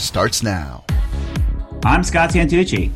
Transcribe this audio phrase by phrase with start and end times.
[0.00, 0.84] starts now.
[1.84, 2.90] I'm Scott Santucci.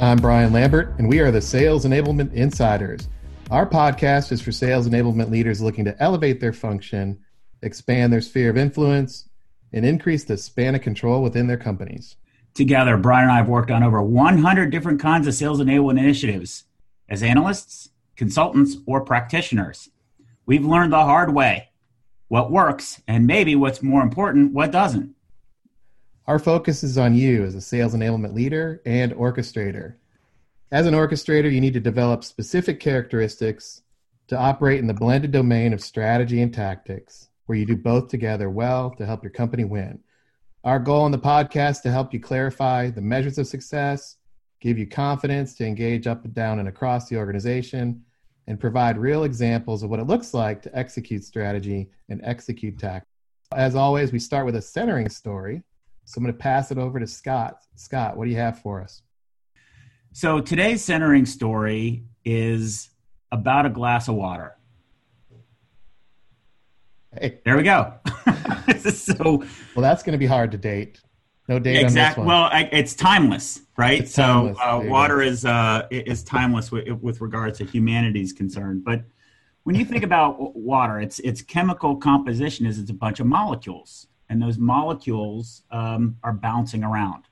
[0.00, 3.08] I'm Brian Lambert, and we are the Sales Enablement Insiders.
[3.50, 7.18] Our podcast is for sales enablement leaders looking to elevate their function,
[7.62, 9.28] expand their sphere of influence,
[9.72, 12.16] and increase the span of control within their companies.
[12.54, 16.64] Together, Brian and I have worked on over 100 different kinds of sales enablement initiatives
[17.08, 19.90] as analysts, consultants, or practitioners.
[20.46, 21.68] We've learned the hard way
[22.28, 25.14] what works, and maybe what's more important, what doesn't.
[26.28, 29.94] Our focus is on you as a sales enablement leader and orchestrator.
[30.70, 33.80] As an orchestrator, you need to develop specific characteristics
[34.26, 38.50] to operate in the blended domain of strategy and tactics, where you do both together
[38.50, 40.00] well to help your company win.
[40.64, 44.16] Our goal on the podcast to help you clarify the measures of success,
[44.60, 48.04] give you confidence to engage up and down and across the organization,
[48.46, 53.10] and provide real examples of what it looks like to execute strategy and execute tactics.
[53.54, 55.62] As always, we start with a centering story
[56.08, 57.58] so I'm going to pass it over to Scott.
[57.76, 59.02] Scott, what do you have for us?
[60.12, 62.88] So today's centering story is
[63.30, 64.56] about a glass of water.
[67.12, 67.40] Hey.
[67.44, 67.92] There we go.
[68.90, 70.98] so well, that's going to be hard to date.
[71.46, 72.24] No date exactly.
[72.24, 74.00] Well, I, it's timeless, right?
[74.00, 78.80] It's so Uh, water is uh, is timeless with, with regards to humanity's concern.
[78.82, 79.02] But
[79.64, 84.06] when you think about water, its its chemical composition is it's a bunch of molecules
[84.28, 87.24] and those molecules um, are bouncing around.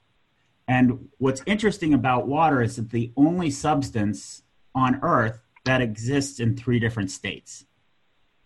[0.68, 4.42] And what's interesting about water is that the only substance
[4.74, 7.64] on Earth that exists in three different states.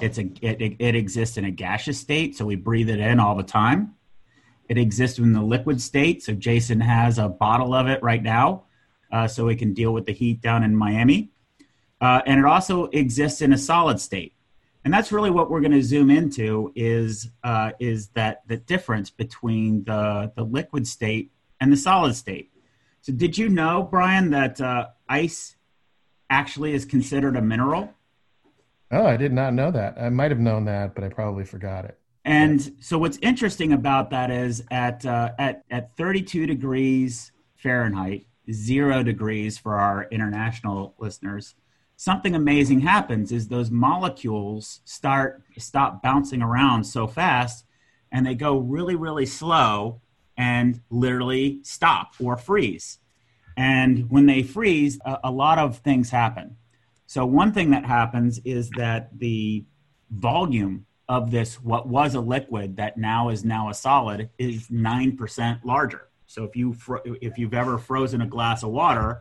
[0.01, 3.37] It's a, it, it exists in a gaseous state, so we breathe it in all
[3.37, 3.95] the time.
[4.69, 8.65] It exists in the liquid state, so Jason has a bottle of it right now,
[9.13, 11.31] uh, so we can deal with the heat down in Miami.
[12.01, 14.35] Uh, and it also exists in a solid state
[14.85, 19.11] and that's really what we're going to zoom into is uh, is that the difference
[19.11, 22.51] between the the liquid state and the solid state.
[23.03, 25.57] So, did you know, Brian, that uh, ice
[26.29, 27.93] actually is considered a mineral?
[28.91, 29.97] Oh, I did not know that.
[29.99, 31.99] I might have known that, but I probably forgot it.
[32.25, 39.03] And so, what's interesting about that is at uh, at at 32 degrees Fahrenheit, zero
[39.03, 41.55] degrees for our international listeners
[42.01, 47.67] something amazing happens is those molecules start stop bouncing around so fast
[48.11, 50.01] and they go really really slow
[50.39, 53.01] and literally stop or freeze.
[53.55, 56.57] And when they freeze a, a lot of things happen.
[57.07, 59.67] So one thing that happens is that the
[60.11, 65.65] volume of this what was a liquid that now is now a solid is 9%
[65.65, 66.09] larger.
[66.27, 69.21] So if you fro- if you've ever frozen a glass of water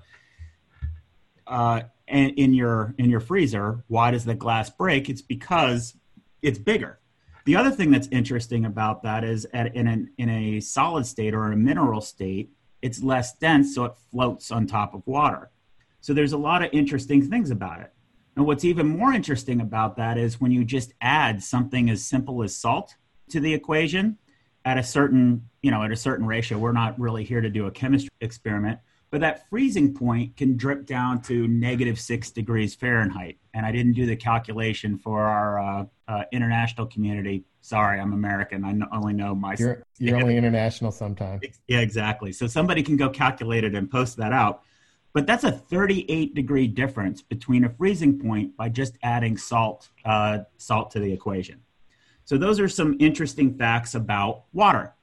[1.46, 5.09] uh, in your in your freezer why does the glass break?
[5.09, 5.96] It's because
[6.42, 7.00] it's bigger.
[7.46, 11.34] The other thing that's interesting about that is at, in, an, in a solid state
[11.34, 15.52] or a mineral state it's less dense so it floats on top of water.
[16.02, 17.92] So there's a lot of interesting things about it.
[18.36, 22.42] And what's even more interesting about that is when you just add something as simple
[22.42, 22.96] as salt
[23.31, 24.18] to the equation
[24.66, 27.66] at a certain you know at a certain ratio we're not really here to do
[27.68, 28.80] a chemistry experiment
[29.12, 33.38] but that freezing point can drip down to negative six degrees Fahrenheit.
[33.53, 37.44] And I didn't do the calculation for our uh, uh, international community.
[37.62, 38.64] Sorry, I'm American.
[38.64, 39.56] I only know my.
[39.58, 41.42] You're, you're only international sometimes.
[41.68, 42.31] Yeah, exactly.
[42.31, 44.64] So somebody can go calculate it and post that out.
[45.12, 50.40] But that's a 38 degree difference between a freezing point by just adding salt, uh,
[50.58, 51.62] salt to the equation.
[52.25, 54.94] So those are some interesting facts about water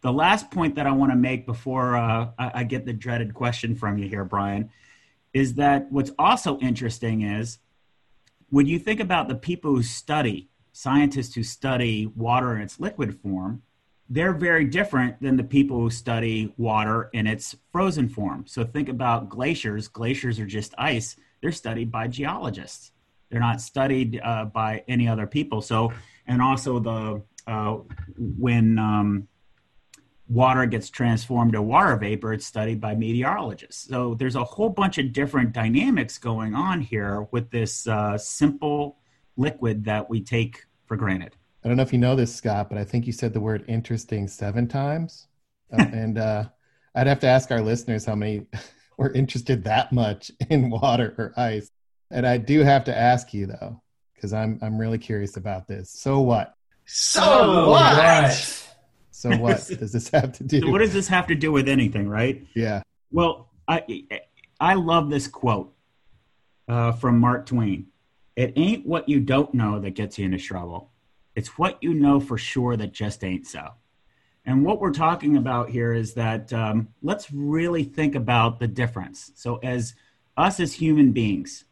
[0.00, 3.34] the last point that I want to make before uh, I, I get the dreaded
[3.34, 4.70] question from you here, Brian,
[5.32, 7.58] is that what's also interesting is
[8.50, 13.20] when you think about the people who study, scientists who study water in its liquid
[13.20, 13.62] form,
[14.08, 18.44] they're very different than the people who study water in its frozen form.
[18.46, 19.86] So think about glaciers.
[19.86, 21.16] Glaciers are just ice.
[21.42, 22.92] They're studied by geologists.
[23.28, 25.60] They're not studied uh, by any other people.
[25.60, 25.92] So,
[26.26, 27.78] and also the uh,
[28.16, 29.28] when um,
[30.28, 33.88] water gets transformed to water vapor, it's studied by meteorologists.
[33.88, 38.98] So there's a whole bunch of different dynamics going on here with this uh, simple
[39.36, 41.34] liquid that we take for granted.
[41.64, 43.64] I don't know if you know this, Scott, but I think you said the word
[43.68, 45.26] interesting seven times.
[45.72, 46.44] Uh, and uh,
[46.94, 48.46] I'd have to ask our listeners how many
[48.98, 51.70] were interested that much in water or ice.
[52.10, 53.82] And I do have to ask you though,
[54.14, 55.90] because I'm I'm really curious about this.
[55.90, 56.54] So what?
[56.86, 58.67] So what?
[59.18, 60.60] So what does this have to do?
[60.60, 62.46] So what does this have to do with anything, right?
[62.54, 62.82] Yeah.
[63.10, 64.06] Well, I
[64.60, 65.74] I love this quote
[66.68, 67.88] uh, from Mark Twain.
[68.36, 70.92] It ain't what you don't know that gets you into trouble.
[71.34, 73.72] It's what you know for sure that just ain't so.
[74.44, 79.32] And what we're talking about here is that um, let's really think about the difference.
[79.34, 79.94] So, as
[80.36, 81.64] us as human beings,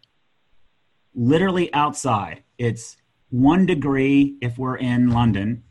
[1.14, 2.96] literally outside, it's
[3.30, 5.62] one degree if we're in London,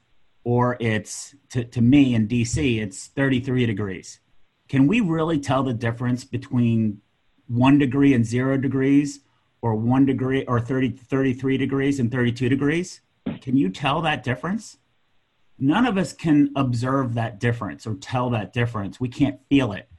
[0.46, 4.22] or it's to, to me in DC, it's 33 degrees.
[4.70, 7.02] Can we really tell the difference between
[7.48, 9.20] one degree and zero degrees,
[9.62, 13.02] or one degree or 30, 33 degrees and 32 degrees?
[13.42, 14.78] Can you tell that difference?
[15.58, 19.00] none of us can observe that difference or tell that difference.
[19.00, 19.90] We can't feel it.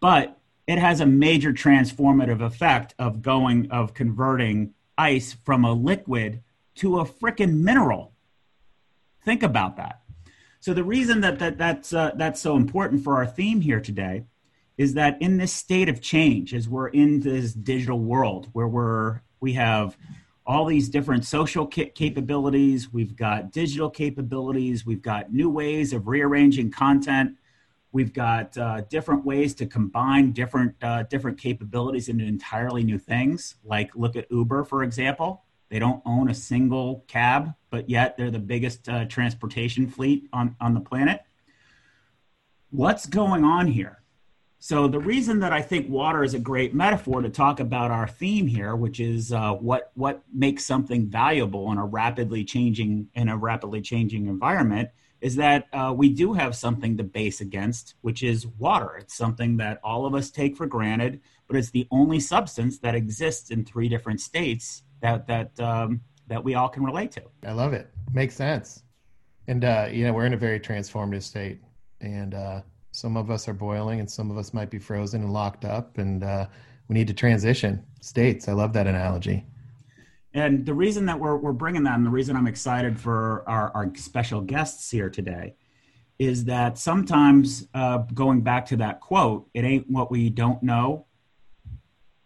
[0.00, 6.42] But it has a major transformative effect of going, of converting ice from a liquid
[6.76, 8.13] to a freaking mineral.
[9.24, 10.00] Think about that.
[10.60, 14.24] So the reason that, that that's, uh, that's so important for our theme here today
[14.76, 19.20] is that in this state of change, as we're in this digital world where we're,
[19.40, 19.96] we have
[20.46, 22.92] all these different social capabilities.
[22.92, 24.84] We've got digital capabilities.
[24.84, 27.36] We've got new ways of rearranging content.
[27.92, 33.54] We've got uh, different ways to combine different uh, different capabilities into entirely new things.
[33.64, 35.44] Like look at Uber, for example.
[35.74, 40.54] They don't own a single cab, but yet they're the biggest uh, transportation fleet on,
[40.60, 41.22] on the planet.
[42.70, 44.00] What's going on here?
[44.60, 48.06] So the reason that I think water is a great metaphor to talk about our
[48.06, 53.28] theme here, which is uh, what what makes something valuable in a rapidly changing in
[53.28, 54.90] a rapidly changing environment,
[55.20, 58.96] is that uh, we do have something to base against, which is water.
[58.96, 62.94] It's something that all of us take for granted, but it's the only substance that
[62.94, 67.22] exists in three different states that that um, that we all can relate to.
[67.46, 67.90] I love it.
[68.12, 68.82] Makes sense.
[69.46, 71.60] And uh, you know, we're in a very transformative state,
[72.00, 72.62] and uh,
[72.92, 75.98] some of us are boiling, and some of us might be frozen and locked up,
[75.98, 76.46] and uh,
[76.88, 78.48] we need to transition states.
[78.48, 79.44] I love that analogy.
[80.32, 83.70] And the reason that we're, we're bringing that, and the reason I'm excited for our,
[83.72, 85.54] our special guests here today,
[86.18, 91.06] is that sometimes uh, going back to that quote, it ain't what we don't know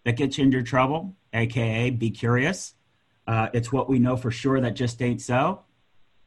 [0.04, 2.74] that gets you into trouble, aka be curious.
[3.26, 5.62] Uh, it's what we know for sure that just ain't so.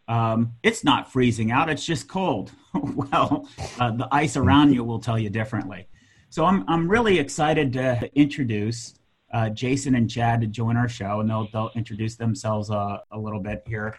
[0.07, 2.51] Um, it's not freezing out, it's just cold.
[2.74, 3.48] well,
[3.80, 5.88] uh, the ice around you will tell you differently.
[6.30, 8.94] So I'm, I'm really excited to introduce
[9.33, 13.18] uh, Jason and Chad to join our show, and they'll, they'll introduce themselves uh, a
[13.18, 13.97] little bit here.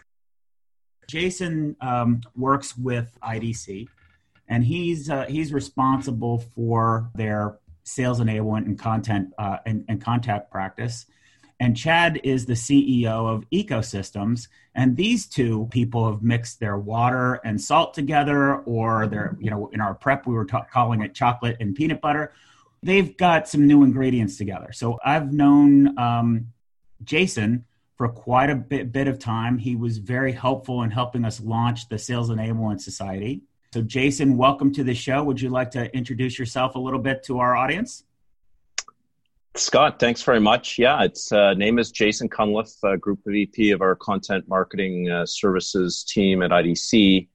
[1.09, 3.87] Jason um, works with IDC,
[4.49, 10.51] and he's, uh, he's responsible for their sales enablement and content uh, and, and contact
[10.51, 11.07] practice
[11.63, 14.49] and Chad is the CEO of Ecosystems.
[14.75, 19.69] And these two people have mixed their water and salt together, or their, you know,
[19.73, 22.33] in our prep, we were ta- calling it chocolate and peanut butter.
[22.83, 24.73] They've got some new ingredients together.
[24.73, 26.49] So I've known um,
[27.05, 27.65] Jason
[27.97, 29.57] for quite a bit, bit of time.
[29.57, 33.43] He was very helpful in helping us launch the Sales Enablement Society.
[33.73, 35.23] So, Jason, welcome to the show.
[35.23, 38.05] Would you like to introduce yourself a little bit to our audience?
[39.55, 40.79] Scott, thanks very much.
[40.79, 45.25] Yeah, its uh, name is Jason Cunliffe, uh, Group VP of our Content Marketing uh,
[45.25, 47.29] Services team at IDC.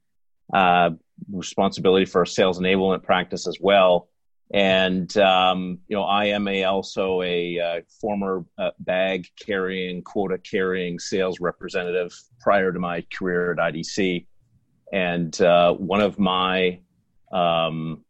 [0.54, 0.92] Uh,
[1.32, 4.08] responsibility for our sales enablement practice as well.
[4.54, 10.38] And um, you know, I am a, also a uh, former uh, bag carrying, quota
[10.38, 14.28] carrying sales representative prior to my career at IDC.
[14.92, 16.80] And one of my
[17.32, 18.04] um,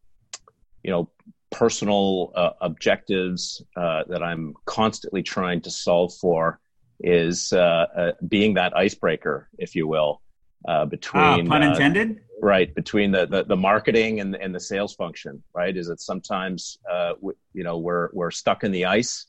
[0.84, 1.10] you know
[1.52, 6.60] personal uh, objectives uh, that I'm constantly trying to solve for
[7.00, 10.22] is uh, uh being that icebreaker, if you will,
[10.68, 12.22] uh, between ah, pun uh, intended.
[12.42, 15.44] right between the, the, the marketing and and the sales function.
[15.54, 16.80] Right, is that sometimes
[17.54, 19.28] you know we're we're stuck in the ice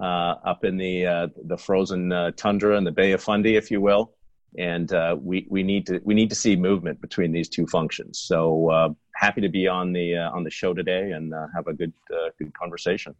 [0.00, 4.14] up in the the frozen tundra in the Bay of Fundy, if you will
[4.58, 8.20] and uh, we we need to we need to see movement between these two functions.
[8.20, 11.66] So uh, happy to be on the uh, on the show today and uh, have
[11.66, 13.14] a good uh, good conversation.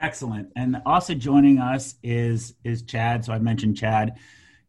[0.00, 3.24] Excellent, and also joining us is is Chad.
[3.24, 4.16] So I mentioned Chad.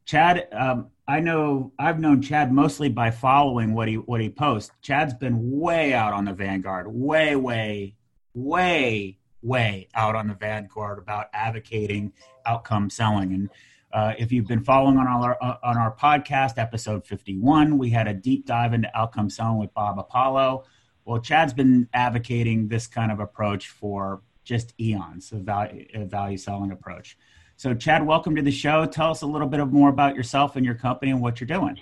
[0.05, 4.71] Chad, um, I know I've known Chad mostly by following what he what he posts.
[4.81, 7.95] Chad's been way out on the vanguard, way way
[8.33, 12.11] way way out on the vanguard about advocating
[12.45, 13.49] outcome selling and
[13.97, 18.07] uh, if you've been following on our uh, on our podcast, episode 51, we had
[18.07, 20.65] a deep dive into outcome selling with Bob Apollo.
[21.03, 26.37] Well, Chad's been advocating this kind of approach for just eons, a value, a value
[26.37, 27.17] selling approach.
[27.55, 28.85] So, Chad, welcome to the show.
[28.85, 31.47] Tell us a little bit of more about yourself and your company and what you're
[31.47, 31.79] doing.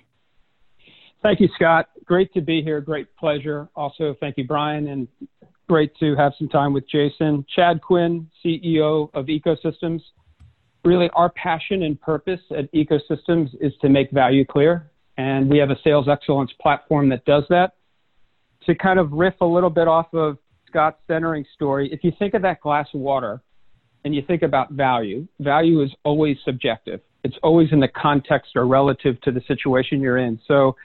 [1.22, 1.90] Thank you, Scott.
[2.06, 2.80] Great to be here.
[2.80, 3.68] Great pleasure.
[3.76, 5.10] Also, thank you, Brian, and
[5.68, 7.46] great to have some time with Jason.
[7.54, 10.00] Chad Quinn, CEO of Ecosystems.
[10.86, 15.72] Really, our passion and purpose at Ecosystems is to make value clear, and we have
[15.72, 17.74] a sales excellence platform that does that.
[18.68, 20.38] To kind of riff a little bit off of
[20.68, 23.42] Scott's centering story, if you think of that glass of water
[24.04, 27.02] and you think about value, value is always subjective.
[27.24, 30.40] It's always in the context or relative to the situation you're in.
[30.48, 30.76] So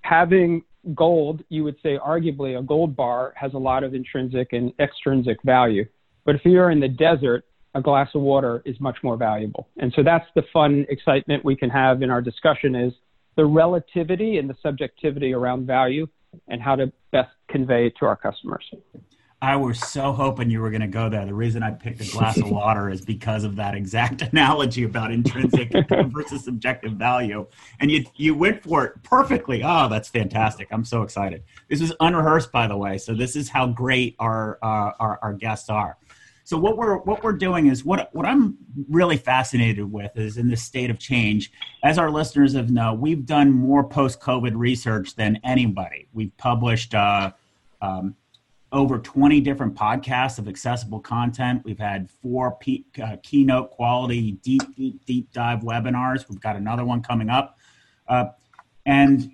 [0.00, 0.62] having
[0.94, 5.36] gold, you would say arguably a gold bar has a lot of intrinsic and extrinsic
[5.44, 5.84] value.
[6.24, 9.68] But if you're in the desert, a glass of water is much more valuable.
[9.78, 12.92] And so that's the fun excitement we can have in our discussion is
[13.36, 16.06] the relativity and the subjectivity around value
[16.48, 18.64] and how to best convey it to our customers.
[19.42, 21.26] I was so hoping you were going to go there.
[21.26, 25.10] The reason I picked a glass of water is because of that exact analogy about
[25.10, 25.72] intrinsic
[26.06, 27.48] versus subjective value.
[27.80, 29.64] And you you went for it perfectly.
[29.64, 30.68] Oh, that's fantastic!
[30.70, 31.42] I'm so excited.
[31.68, 32.98] This was unrehearsed, by the way.
[32.98, 35.98] So this is how great our uh, our, our guests are.
[36.44, 38.58] So what we're what we're doing is what what I'm
[38.88, 41.52] really fascinated with is in this state of change.
[41.84, 46.08] As our listeners have know, we've done more post COVID research than anybody.
[46.12, 46.94] We've published.
[46.94, 47.32] Uh,
[47.80, 48.14] um,
[48.72, 51.62] over 20 different podcasts of accessible content.
[51.64, 56.28] We've had four P, uh, keynote quality deep, deep, deep dive webinars.
[56.28, 57.58] We've got another one coming up.
[58.08, 58.26] Uh,
[58.86, 59.30] and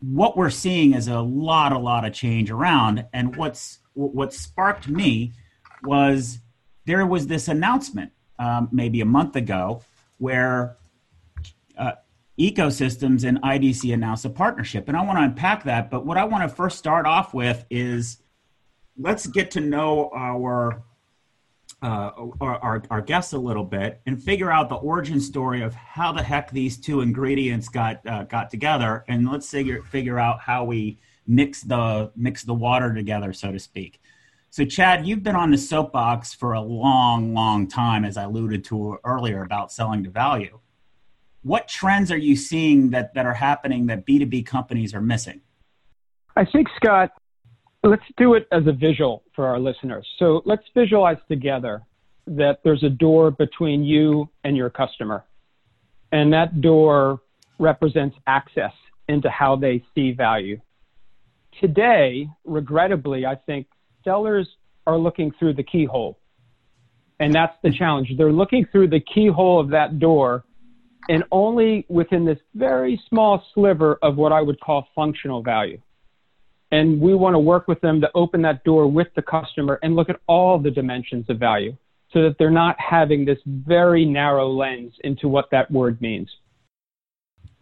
[0.00, 3.06] what we're seeing is a lot, a lot of change around.
[3.12, 5.32] And what's what sparked me
[5.86, 6.40] was
[6.84, 9.82] there was this announcement um, maybe a month ago
[10.18, 10.76] where
[11.76, 11.92] uh,
[12.38, 14.88] ecosystems and IDC announced a partnership.
[14.88, 15.90] And I want to unpack that.
[15.90, 18.18] But what I want to first start off with is
[18.98, 20.82] let's get to know our
[21.82, 25.74] uh, our, our, our, guests a little bit and figure out the origin story of
[25.74, 30.40] how the heck these two ingredients got uh, got together, and let's figure figure out
[30.40, 34.00] how we mix the mix the water together, so to speak.
[34.56, 38.64] So, Chad, you've been on the soapbox for a long, long time, as I alluded
[38.64, 40.58] to earlier about selling to value.
[41.42, 45.42] What trends are you seeing that, that are happening that B2B companies are missing?
[46.36, 47.10] I think, Scott,
[47.82, 50.08] Let's do it as a visual for our listeners.
[50.18, 51.82] So let's visualize together
[52.26, 55.22] that there's a door between you and your customer.
[56.12, 57.20] And that door
[57.58, 58.72] represents access
[59.06, 60.58] into how they see value.
[61.60, 63.66] Today, regrettably, I think
[64.06, 64.48] sellers
[64.86, 66.18] are looking through the keyhole.
[67.18, 68.12] And that's the challenge.
[68.16, 70.44] They're looking through the keyhole of that door
[71.08, 75.80] and only within this very small sliver of what I would call functional value.
[76.72, 79.94] And we want to work with them to open that door with the customer and
[79.94, 81.76] look at all the dimensions of value
[82.12, 86.28] so that they're not having this very narrow lens into what that word means.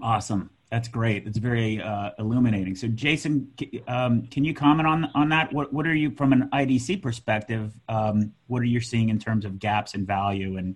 [0.00, 0.50] Awesome.
[0.74, 1.24] That's great.
[1.24, 2.74] That's very uh, illuminating.
[2.74, 3.48] So, Jason,
[3.86, 5.52] um, can you comment on on that?
[5.52, 7.72] What what are you from an IDC perspective?
[7.88, 10.74] Um, what are you seeing in terms of gaps in value, and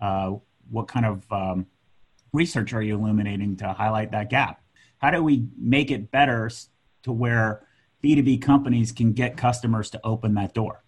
[0.00, 0.34] uh,
[0.70, 1.66] what kind of um,
[2.32, 4.62] research are you illuminating to highlight that gap?
[4.98, 6.48] How do we make it better
[7.02, 7.66] to where
[8.04, 10.84] B2B companies can get customers to open that door.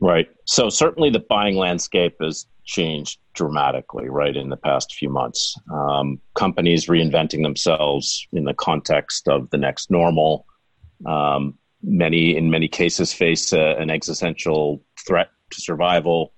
[0.00, 0.28] Right.
[0.46, 5.56] So certainly the buying landscape has changed dramatically, right, in the past few months.
[5.72, 10.46] Um, companies reinventing themselves in the context of the next normal.
[11.06, 16.32] Um, many, in many cases, face a, an existential threat to survival.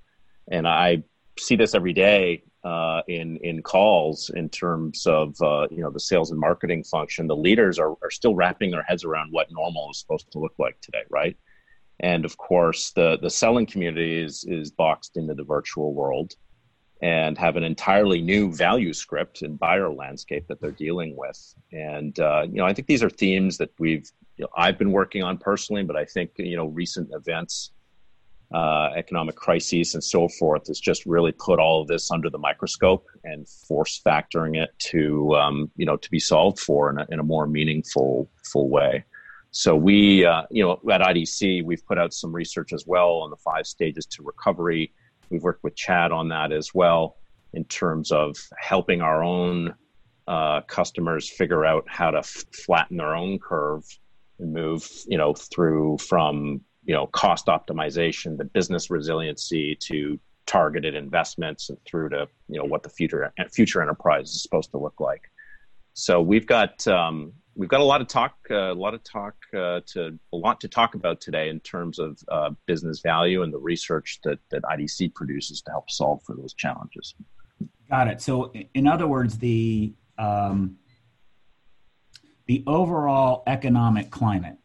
[0.50, 1.02] And I
[1.38, 6.00] see this every day uh, in in calls in terms of uh, you know the
[6.00, 7.28] sales and marketing function.
[7.28, 10.54] The leaders are, are still wrapping their heads around what normal is supposed to look
[10.58, 11.36] like today, right?
[12.00, 16.34] And of course, the the selling community is is boxed into the virtual world
[17.02, 21.54] and have an entirely new value script and buyer landscape that they're dealing with.
[21.72, 24.92] And uh, you know, I think these are themes that we've you know, I've been
[24.92, 27.72] working on personally, but I think you know recent events
[28.54, 32.38] uh, economic crises and so forth has just really put all of this under the
[32.38, 37.06] microscope and force factoring it to um, you know to be solved for in a,
[37.10, 39.04] in a more meaningful full way.
[39.56, 43.30] So we uh, you know at IDC we've put out some research as well on
[43.30, 44.92] the five stages to recovery.
[45.30, 47.16] We've worked with Chad on that as well
[47.54, 49.74] in terms of helping our own
[50.28, 53.82] uh, customers figure out how to f- flatten their own curve
[54.40, 60.94] and move you know through from you know cost optimization, the business resiliency to targeted
[60.94, 65.00] investments and through to you know what the future future enterprise is supposed to look
[65.00, 65.22] like.
[65.94, 69.34] So we've got um, we've got a lot of talk, uh, a lot of talk
[69.54, 73.52] uh, to a lot to talk about today in terms of uh, business value and
[73.52, 77.14] the research that that IDC produces to help solve for those challenges.
[77.90, 78.20] Got it.
[78.20, 80.76] So, in other words, the um,
[82.46, 84.58] the overall economic climate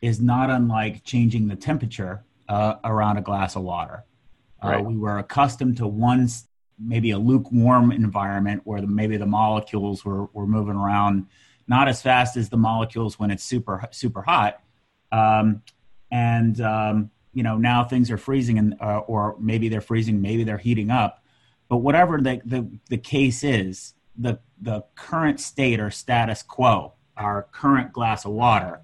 [0.00, 4.04] is not unlike changing the temperature uh, around a glass of water.
[4.62, 4.84] Uh, right.
[4.84, 6.28] We were accustomed to one,
[6.78, 11.26] maybe a lukewarm environment where the, maybe the molecules were, were moving around
[11.68, 14.60] not as fast as the molecules when it's super super hot.
[15.12, 15.62] Um,
[16.10, 20.44] and um, you know now things are freezing, and uh, or maybe they're freezing, maybe
[20.44, 21.22] they're heating up.
[21.68, 27.48] But whatever the, the, the case is, the the current state or status quo, our
[27.52, 28.80] current glass of water,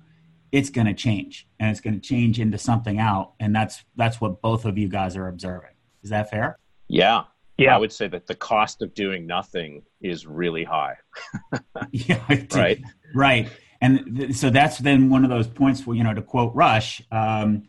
[0.50, 4.20] it's going to change, and it's going to change into something out, and that's that's
[4.20, 5.70] what both of you guys are observing.
[6.02, 6.58] Is that fair?
[6.88, 7.24] Yeah,
[7.64, 7.74] yeah.
[7.74, 10.96] I would say that the cost of doing nothing is really high.
[11.90, 12.22] yeah,
[12.54, 12.82] right,
[13.14, 13.48] right,
[13.80, 17.02] and th- so that's then one of those points where you know to quote Rush.
[17.10, 17.68] Um,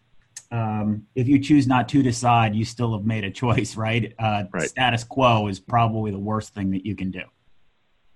[0.52, 4.14] um, if you choose not to decide, you still have made a choice, right?
[4.20, 4.70] Uh, right.
[4.70, 7.24] Status quo is probably the worst thing that you can do.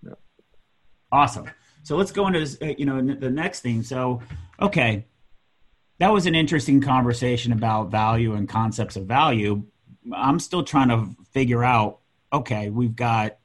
[0.05, 0.13] Yeah.
[1.11, 1.49] Awesome.
[1.81, 3.81] So let's go into this, uh, you know the next thing.
[3.81, 4.21] So,
[4.61, 5.05] okay,
[5.99, 9.63] that was an interesting conversation about value and concepts of value.
[10.13, 11.99] I'm still trying to figure out.
[12.33, 13.37] Okay, we've got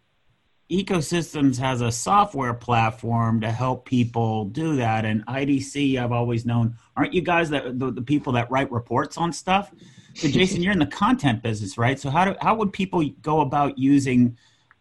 [0.72, 5.04] ecosystems has a software platform to help people do that.
[5.04, 9.18] And idc i've always known aren't you guys that the, the people that write reports
[9.18, 9.70] on stuff?
[10.14, 11.98] So jason you're in the content business right?
[12.00, 14.38] So how do how would people go about using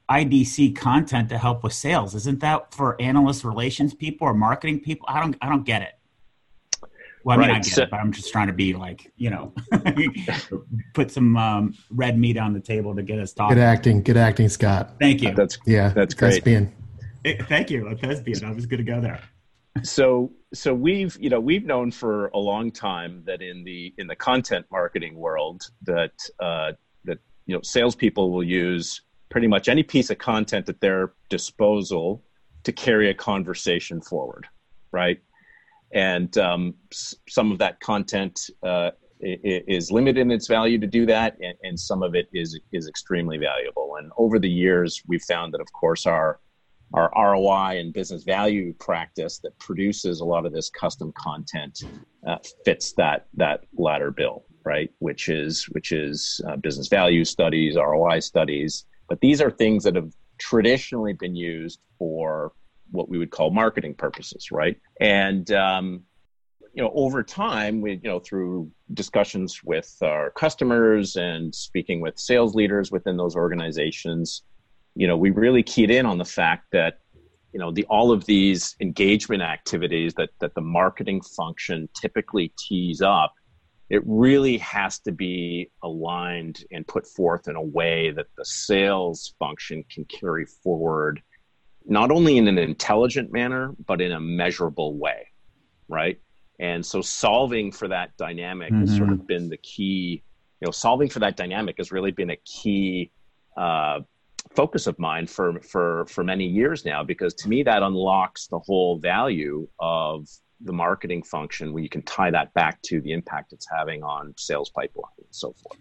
[0.09, 2.15] idc content to help with sales?
[2.15, 5.05] Isn't that for analyst relations people or marketing people?
[5.09, 5.93] I don't i don't get it
[7.23, 7.57] well, I mean, right.
[7.57, 9.53] I get so, it, but I'm just trying to be like, you know,
[10.93, 13.55] put some um, red meat on the table to get us talking.
[13.55, 14.93] Good acting, good acting, Scott.
[14.99, 15.33] Thank you.
[15.33, 16.43] That's yeah, that's great.
[16.43, 16.73] Thespian.
[17.47, 18.43] thank you, a thespian.
[18.43, 19.19] I was going to go there.
[19.83, 24.05] So, so we've you know we've known for a long time that in the in
[24.05, 26.73] the content marketing world that uh,
[27.05, 32.21] that you know salespeople will use pretty much any piece of content at their disposal
[32.63, 34.45] to carry a conversation forward,
[34.91, 35.21] right?
[35.93, 36.73] And um,
[37.27, 41.79] some of that content uh, is limited in its value to do that, and, and,
[41.79, 43.95] some of it is is extremely valuable.
[43.99, 46.39] And over the years, we've found that, of course, our
[46.93, 51.83] our ROI and business value practice that produces a lot of this custom content
[52.27, 54.89] uh, fits that that latter bill, right?
[54.99, 58.85] Which is which is uh, business value studies, ROI studies.
[59.07, 62.53] But these are things that have traditionally been used for
[62.91, 64.77] what we would call marketing purposes, right?
[64.99, 66.03] And um,
[66.73, 72.17] you know, over time, we you know through discussions with our customers and speaking with
[72.17, 74.43] sales leaders within those organizations,
[74.95, 76.99] you know, we really keyed in on the fact that
[77.53, 83.01] you know the all of these engagement activities that that the marketing function typically tees
[83.01, 83.33] up
[83.91, 89.35] it really has to be aligned and put forth in a way that the sales
[89.37, 91.21] function can carry forward
[91.85, 95.27] not only in an intelligent manner, but in a measurable way,
[95.87, 96.19] right?
[96.59, 98.81] And so solving for that dynamic mm-hmm.
[98.81, 100.23] has sort of been the key,
[100.59, 103.11] you know, solving for that dynamic has really been a key
[103.57, 104.01] uh,
[104.55, 108.59] focus of mine for, for, for many years now, because to me, that unlocks the
[108.59, 110.27] whole value of
[110.63, 114.33] the marketing function where you can tie that back to the impact it's having on
[114.37, 115.79] sales pipeline and so forth.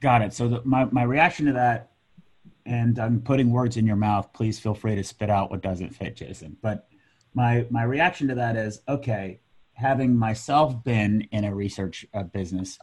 [0.00, 0.32] Got it.
[0.32, 1.91] So the, my, my reaction to that
[2.66, 4.32] and I'm putting words in your mouth.
[4.32, 6.56] Please feel free to spit out what doesn't fit, Jason.
[6.60, 6.88] But
[7.34, 9.40] my my reaction to that is okay.
[9.74, 12.78] Having myself been in a research uh, business,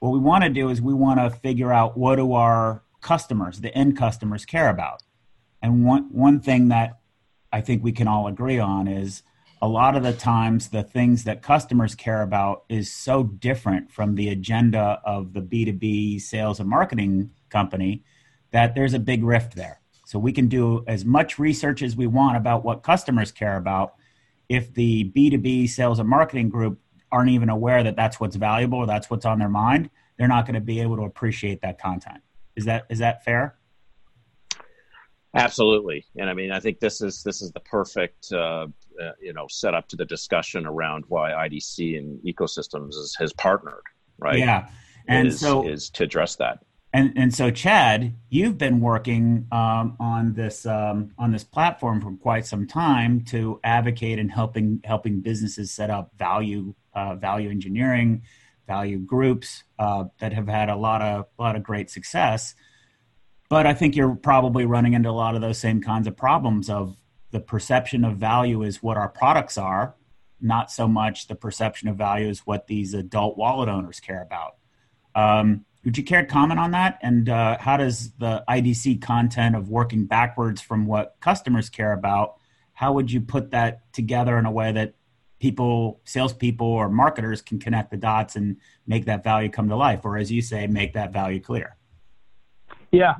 [0.00, 3.60] what we want to do is we want to figure out what do our customers,
[3.60, 5.02] the end customers, care about.
[5.62, 6.98] And one one thing that
[7.52, 9.22] I think we can all agree on is
[9.62, 14.14] a lot of the times the things that customers care about is so different from
[14.14, 18.02] the agenda of the B2B sales and marketing company
[18.54, 19.80] that there's a big rift there.
[20.06, 23.94] So we can do as much research as we want about what customers care about.
[24.48, 26.78] If the B2B sales and marketing group
[27.10, 30.46] aren't even aware that that's what's valuable or that's what's on their mind, they're not
[30.46, 32.22] going to be able to appreciate that content.
[32.54, 33.56] Is that is that fair?
[35.34, 38.68] Absolutely, and I mean, I think this is this is the perfect uh,
[39.02, 43.82] uh, you know setup to the discussion around why IDC and ecosystems is, has partnered,
[44.16, 44.38] right?
[44.38, 44.68] Yeah,
[45.08, 46.60] and is, so is to address that.
[46.94, 52.12] And and so Chad, you've been working um, on this um, on this platform for
[52.12, 58.22] quite some time to advocate and helping helping businesses set up value uh, value engineering,
[58.68, 62.54] value groups uh, that have had a lot of a lot of great success.
[63.48, 66.70] But I think you're probably running into a lot of those same kinds of problems
[66.70, 66.96] of
[67.32, 69.96] the perception of value is what our products are,
[70.40, 74.54] not so much the perception of value is what these adult wallet owners care about.
[75.16, 76.98] Um, would you care to comment on that?
[77.02, 82.36] And uh, how does the IDC content of working backwards from what customers care about,
[82.72, 84.94] how would you put that together in a way that
[85.38, 90.00] people, salespeople or marketers can connect the dots and make that value come to life?
[90.04, 91.76] Or as you say, make that value clear?
[92.90, 93.14] Yeah.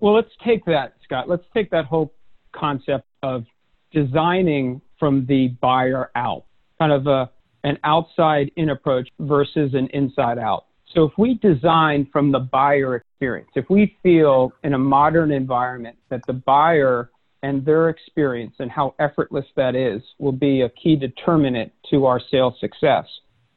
[0.00, 1.28] Well, let's take that, Scott.
[1.28, 2.14] Let's take that whole
[2.52, 3.44] concept of
[3.92, 6.44] designing from the buyer out,
[6.78, 7.30] kind of a,
[7.64, 10.66] an outside in approach versus an inside out.
[10.94, 15.96] So if we design from the buyer experience, if we feel in a modern environment
[16.08, 17.10] that the buyer
[17.42, 22.20] and their experience and how effortless that is will be a key determinant to our
[22.30, 23.06] sales success,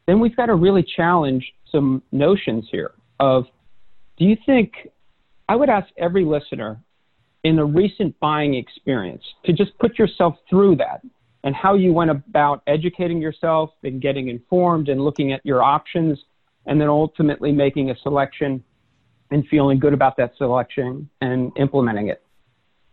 [0.07, 3.45] then we've got to really challenge some notions here of
[4.17, 4.73] do you think
[5.47, 6.81] I would ask every listener
[7.43, 11.01] in a recent buying experience to just put yourself through that
[11.43, 16.17] and how you went about educating yourself and getting informed and looking at your options
[16.67, 18.63] and then ultimately making a selection
[19.31, 22.21] and feeling good about that selection and implementing it.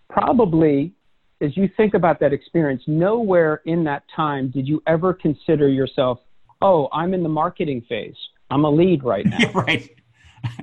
[0.08, 0.92] Probably,
[1.40, 6.20] as you think about that experience, nowhere in that time did you ever consider yourself,
[6.62, 8.16] oh, I'm in the marketing phase.
[8.50, 9.50] I'm a lead right now.
[9.54, 9.90] right.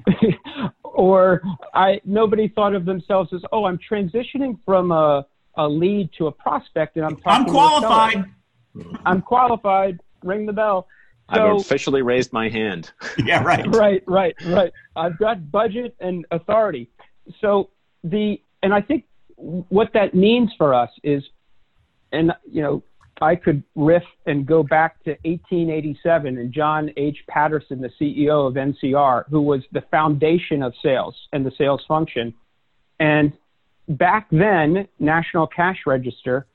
[0.83, 1.41] or
[1.73, 6.31] I nobody thought of themselves as, oh, I'm transitioning from a, a lead to a
[6.31, 8.25] prospect and I'm I'm qualified.
[9.05, 9.99] I'm qualified.
[10.23, 10.87] Ring the bell.
[11.33, 12.91] So, I've officially raised my hand.
[13.17, 13.65] yeah, right.
[13.71, 14.71] Right, right, right.
[14.95, 16.89] I've got budget and authority.
[17.39, 17.69] So
[18.03, 21.23] the and I think what that means for us is,
[22.11, 22.83] and you know,
[23.21, 27.17] I could riff and go back to 1887 and John H.
[27.29, 32.33] Patterson, the CEO of NCR, who was the foundation of sales and the sales function.
[32.99, 33.33] And
[33.87, 36.47] back then, National Cash Register,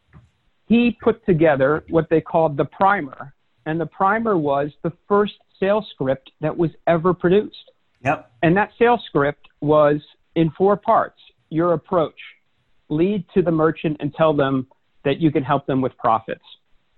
[0.68, 3.32] he put together what they called the primer,
[3.66, 7.70] and the primer was the first sales script that was ever produced.
[8.04, 8.30] Yep.
[8.42, 10.00] And that sales script was
[10.36, 11.18] in four parts.
[11.50, 12.18] Your approach,
[12.88, 14.68] lead to the merchant and tell them
[15.04, 16.44] that you can help them with profits.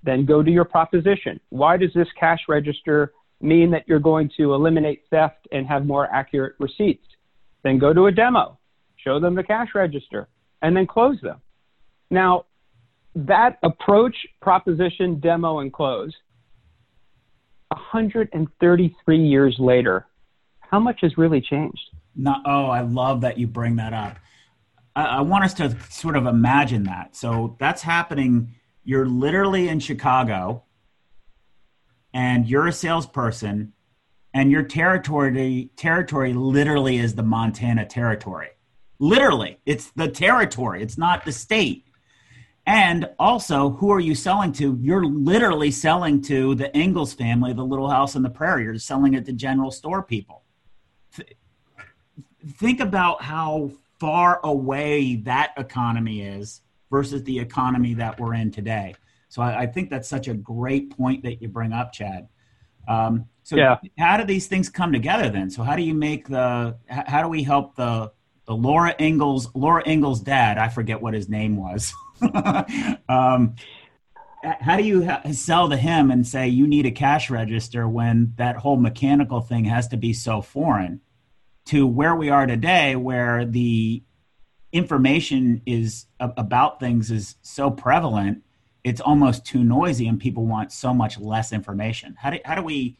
[0.02, 1.40] Then go to your proposition.
[1.48, 6.06] Why does this cash register mean that you're going to eliminate theft and have more
[6.06, 7.06] accurate receipts?
[7.62, 8.58] Then go to a demo,
[8.96, 10.28] show them the cash register,
[10.62, 11.40] and then close them.
[12.10, 12.46] Now,
[13.14, 16.14] that approach, proposition, demo, and close
[17.70, 20.06] 133 years later,
[20.60, 21.80] how much has really changed?
[22.16, 24.18] Not, oh, I love that you bring that up.
[24.96, 27.14] I, I want us to sort of imagine that.
[27.14, 28.54] So that's happening.
[28.84, 30.64] You're literally in Chicago,
[32.12, 33.72] and you're a salesperson,
[34.34, 38.48] and your territory territory literally is the Montana territory.
[38.98, 40.82] Literally, it's the territory.
[40.82, 41.84] It's not the state.
[42.68, 44.76] And also, who are you selling to?
[44.82, 48.64] You're literally selling to the Ingalls family, the little house on the prairie.
[48.64, 50.42] You're selling it to general store people.
[52.46, 58.94] Think about how far away that economy is versus the economy that we're in today.
[59.30, 62.28] So I, I think that's such a great point that you bring up, Chad.
[62.86, 63.78] Um, so yeah.
[63.98, 65.48] how do these things come together then?
[65.48, 66.76] So how do you make the?
[66.86, 68.12] How do we help the
[68.48, 70.58] the Laura Ingalls Laura Ingalls' dad?
[70.58, 71.94] I forget what his name was.
[73.08, 73.54] um,
[74.42, 78.56] how do you sell to him and say you need a cash register when that
[78.56, 81.00] whole mechanical thing has to be so foreign
[81.66, 84.02] to where we are today where the
[84.72, 88.42] information is about things is so prevalent
[88.84, 92.62] it's almost too noisy and people want so much less information how do, how do
[92.62, 92.96] we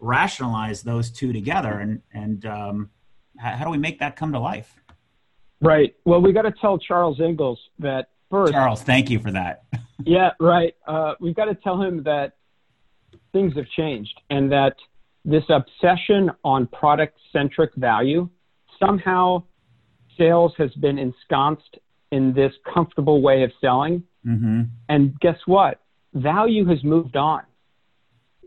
[0.00, 2.90] rationalize those two together and and um,
[3.36, 4.74] how do we make that come to life
[5.60, 9.64] right well we got to tell charles ingalls that first, Charles, thank you for that.
[10.04, 10.74] yeah, right.
[10.86, 12.34] Uh, we've got to tell him that
[13.32, 14.76] things have changed and that
[15.24, 18.28] this obsession on product centric value
[18.82, 19.42] somehow
[20.16, 21.78] sales has been ensconced
[22.10, 24.02] in this comfortable way of selling.
[24.26, 24.62] Mm-hmm.
[24.88, 25.80] And guess what?
[26.14, 27.42] Value has moved on.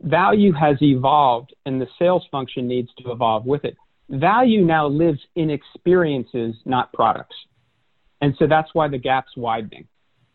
[0.04, 3.78] Value has evolved, and the sales function needs to evolve with it.
[4.12, 7.36] Value now lives in experiences, not products.
[8.19, 9.88] And so that's why the gap's widening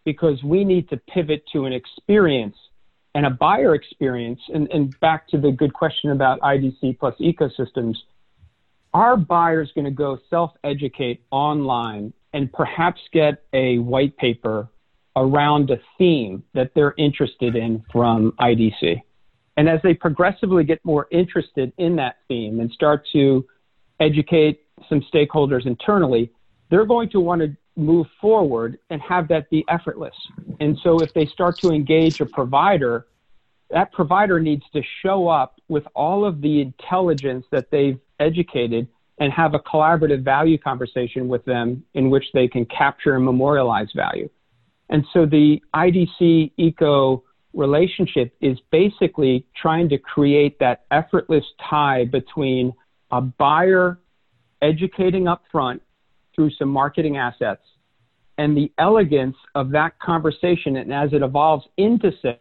[0.05, 2.57] because we need to pivot to an experience
[3.15, 4.41] and a buyer experience.
[4.55, 7.97] And, and back to the good question about IDC plus ecosystems,
[8.95, 14.69] our buyer is going to go self educate online and perhaps get a white paper
[15.17, 19.03] around a theme that they're interested in from IDC.
[19.57, 23.47] And as they progressively get more interested in that theme and start to
[24.01, 26.31] educate some stakeholders internally,
[26.71, 30.15] they're going to want to move forward and have that be effortless.
[30.61, 33.07] And so if they start to engage a provider,
[33.71, 39.33] that provider needs to show up with all of the intelligence that they've educated and
[39.33, 44.29] have a collaborative value conversation with them in which they can capture and memorialize value.
[44.89, 52.73] And so the IDC eco relationship is basically trying to create that effortless tie between
[53.11, 53.99] a buyer
[54.63, 55.83] educating up front
[56.35, 57.63] through some marketing assets
[58.39, 62.39] and the elegance of that conversation and as it evolves into sales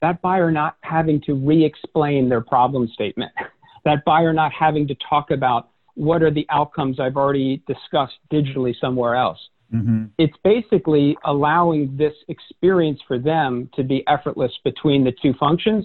[0.00, 3.32] that buyer not having to re-explain their problem statement
[3.84, 8.74] that buyer not having to talk about what are the outcomes i've already discussed digitally
[8.80, 9.38] somewhere else
[9.74, 10.04] mm-hmm.
[10.18, 15.84] it's basically allowing this experience for them to be effortless between the two functions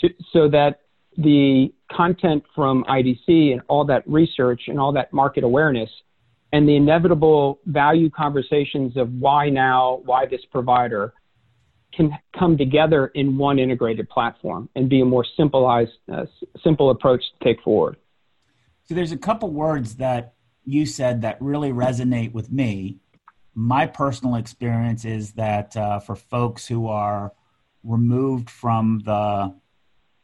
[0.00, 0.80] to, so that
[1.16, 5.90] the content from idc and all that research and all that market awareness
[6.52, 11.14] and the inevitable value conversations of why now, why this provider
[11.94, 16.24] can come together in one integrated platform and be a more simplified, uh,
[16.62, 17.96] simple approach to take forward.
[18.84, 22.98] So there's a couple words that you said that really resonate with me.
[23.54, 27.32] My personal experience is that uh, for folks who are
[27.82, 29.54] removed from the,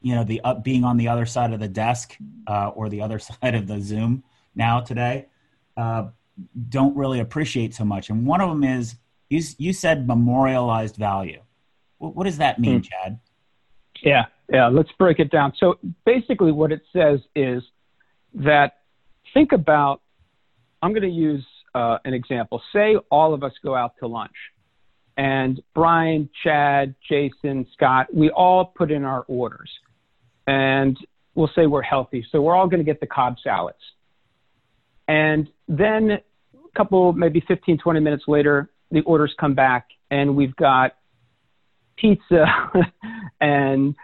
[0.00, 3.02] you know, the up being on the other side of the desk uh, or the
[3.02, 4.22] other side of the Zoom
[4.54, 5.26] now today,
[5.76, 6.08] uh,
[6.68, 8.10] don't really appreciate so much.
[8.10, 8.96] And one of them is
[9.28, 11.40] you, you said memorialized value.
[11.98, 12.82] What, what does that mean, hmm.
[12.82, 13.20] Chad?
[14.02, 15.52] Yeah, yeah, let's break it down.
[15.58, 17.62] So basically, what it says is
[18.34, 18.78] that
[19.34, 20.00] think about,
[20.80, 22.62] I'm going to use uh, an example.
[22.72, 24.36] Say all of us go out to lunch,
[25.16, 29.70] and Brian, Chad, Jason, Scott, we all put in our orders.
[30.48, 30.96] And
[31.34, 32.26] we'll say we're healthy.
[32.32, 33.76] So we're all going to get the Cobb salads.
[35.06, 40.56] And then a couple, maybe 15, 20 minutes later, the orders come back and we've
[40.56, 40.96] got
[41.98, 42.46] pizza
[43.42, 43.94] and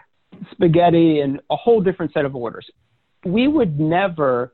[0.51, 2.67] spaghetti and a whole different set of orders.
[3.25, 4.53] We would never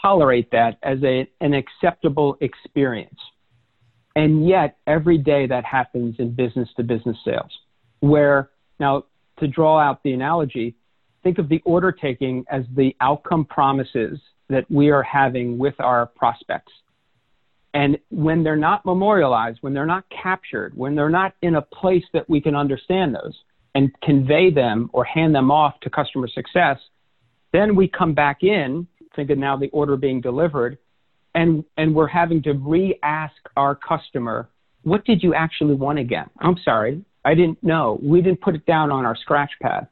[0.00, 3.18] tolerate that as a, an acceptable experience.
[4.14, 7.50] And yet, every day that happens in business to business sales,
[8.00, 9.04] where now
[9.42, 10.76] to draw out the analogy,
[11.24, 16.06] think of the order taking as the outcome promises that we are having with our
[16.06, 16.72] prospects.
[17.74, 22.04] And when they're not memorialized, when they're not captured, when they're not in a place
[22.12, 23.36] that we can understand those
[23.74, 26.78] and convey them or hand them off to customer success,
[27.52, 30.78] then we come back in, thinking now the order being delivered,
[31.34, 34.50] and, and we're having to re ask our customer,
[34.82, 36.28] what did you actually want again?
[36.40, 37.98] I'm sorry, I didn't know.
[38.02, 39.86] We didn't put it down on our scratch pad.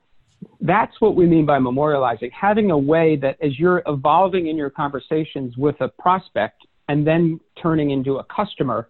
[0.61, 4.71] That's what we mean by memorializing, having a way that as you're evolving in your
[4.71, 8.89] conversations with a prospect and then turning into a customer,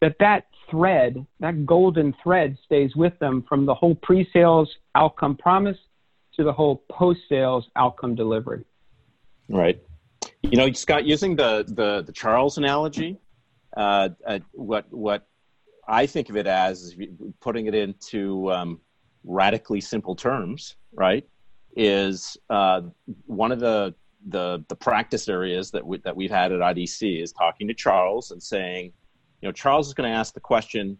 [0.00, 5.78] that that thread, that golden thread stays with them from the whole pre-sales outcome promise
[6.34, 8.64] to the whole post-sales outcome delivery.
[9.48, 9.80] Right.
[10.42, 13.18] You know, Scott, using the the, the Charles analogy,
[13.76, 15.26] uh, uh, what what
[15.88, 16.96] I think of it as
[17.40, 18.80] putting it into um,
[19.24, 21.24] radically simple terms, right,
[21.76, 22.82] is uh,
[23.26, 23.94] one of the,
[24.28, 28.30] the, the practice areas that, we, that we've had at IDC is talking to Charles
[28.30, 28.92] and saying,
[29.40, 30.98] you know, Charles is going to ask the question,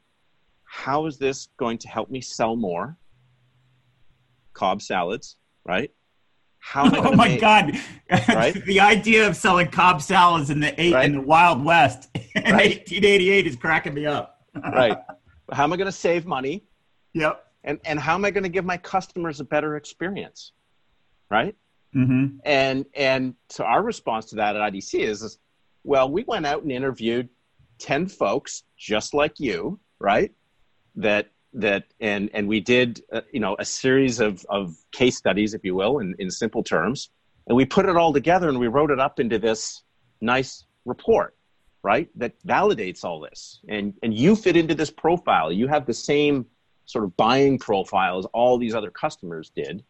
[0.64, 2.96] how is this going to help me sell more
[4.53, 5.90] Cobb salads, right?
[6.59, 7.72] How oh my make, god!
[8.29, 8.55] Right?
[8.64, 11.07] the idea of selling Cobb salads in the eight right?
[11.07, 12.79] in the Wild West in right?
[12.79, 14.36] 1888 is cracking me up.
[14.64, 14.99] Right.
[15.53, 16.64] How am I going to save money?
[17.14, 20.53] Yep and and how am i going to give my customers a better experience
[21.31, 21.55] right
[21.95, 22.37] mm-hmm.
[22.45, 25.38] and and so our response to that at idc is, is
[25.85, 27.29] well we went out and interviewed
[27.79, 30.33] 10 folks just like you right
[30.95, 35.53] that that and and we did uh, you know a series of of case studies
[35.53, 37.11] if you will in in simple terms
[37.49, 39.83] and we put it all together and we wrote it up into this
[40.21, 41.35] nice report
[41.90, 43.40] right that validates all this
[43.75, 46.46] and and you fit into this profile you have the same
[46.87, 49.85] sort of buying profile as all these other customers did.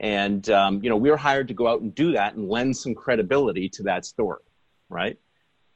[0.00, 2.76] And um, you know, we were hired to go out and do that and lend
[2.76, 4.42] some credibility to that story,
[4.88, 5.16] right?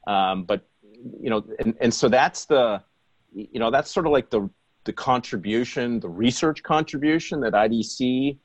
[0.05, 0.67] Um, but
[1.19, 2.83] you know, and, and so that's the,
[3.33, 4.49] you know, that's sort of like the
[4.83, 8.37] the contribution, the research contribution that IDC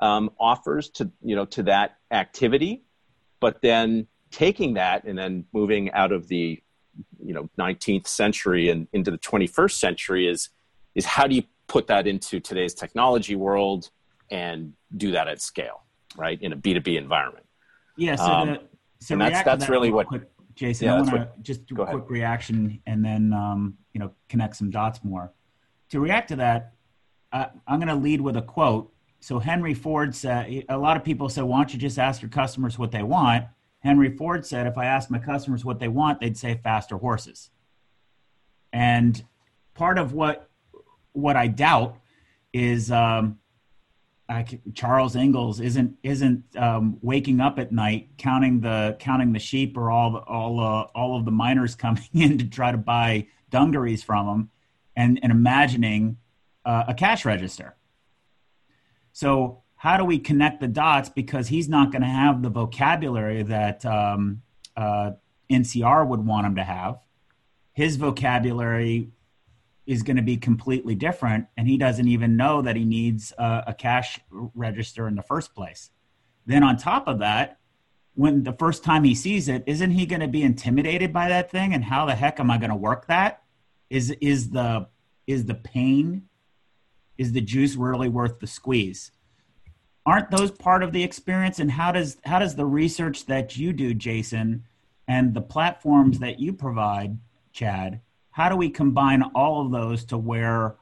[0.00, 2.84] um, offers to you know to that activity.
[3.40, 6.62] But then taking that and then moving out of the
[7.22, 10.48] you know 19th century and into the 21st century is
[10.94, 13.90] is how do you put that into today's technology world
[14.30, 15.82] and do that at scale,
[16.16, 16.40] right?
[16.40, 17.46] In a B2B environment.
[17.96, 18.16] Yeah.
[18.16, 18.60] So, um, the,
[19.00, 20.22] so and that's, that's that really what, quick.
[20.54, 21.94] Jason, Yeah, I want to just do a ahead.
[21.94, 25.32] quick reaction and then um, you know connect some dots more.
[25.90, 26.72] To react to that,
[27.32, 28.90] uh, I'm going to lead with a quote.
[29.20, 32.30] So Henry Ford said, a lot of people said, "Why don't you just ask your
[32.30, 33.44] customers what they want?"
[33.86, 37.50] Henry Ford said, "If I asked my customers what they want, they'd say faster horses."
[38.72, 39.24] And
[39.74, 40.50] part of what
[41.12, 41.96] what I doubt
[42.52, 43.38] is um,
[44.28, 44.44] I
[44.74, 49.90] Charles Ingalls isn't isn't um, waking up at night counting the counting the sheep or
[49.90, 54.02] all the, all uh, all of the miners coming in to try to buy dungarees
[54.02, 54.50] from him,
[54.96, 56.16] and and imagining
[56.64, 57.76] uh, a cash register.
[59.12, 61.08] So how do we connect the dots?
[61.08, 64.42] Because he's not going to have the vocabulary that um,
[64.76, 65.12] uh,
[65.50, 66.98] NCR would want him to have.
[67.72, 69.10] His vocabulary
[69.86, 73.64] is going to be completely different, and he doesn't even know that he needs a,
[73.68, 75.90] a cash register in the first place.
[76.46, 77.58] Then on top of that,
[78.14, 81.50] when the first time he sees it, isn't he going to be intimidated by that
[81.50, 81.74] thing?
[81.74, 83.42] And how the heck am I going to work that?
[83.90, 84.88] Is is the
[85.26, 86.28] is the pain
[87.18, 89.12] is the juice really worth the squeeze?
[90.06, 91.58] Aren't those part of the experience?
[91.58, 94.64] And how does how does the research that you do, Jason,
[95.06, 97.18] and the platforms that you provide,
[97.52, 100.76] Chad, how do we combine all of those to where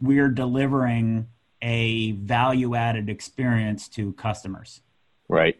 [0.00, 1.28] we're delivering
[1.62, 4.82] a value added experience to customers?
[5.28, 5.56] right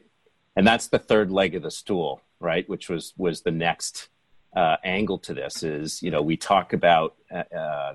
[0.57, 4.09] and that's the third leg of the stool right which was was the next
[4.57, 7.95] uh, angle to this is you know we talk about uh, uh,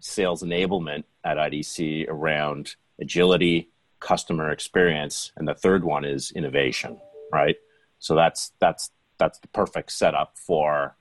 [0.00, 3.68] sales enablement at idc around agility
[4.00, 6.98] customer experience and the third one is innovation
[7.32, 7.56] right?
[7.98, 10.96] So that's that's that's the perfect setup for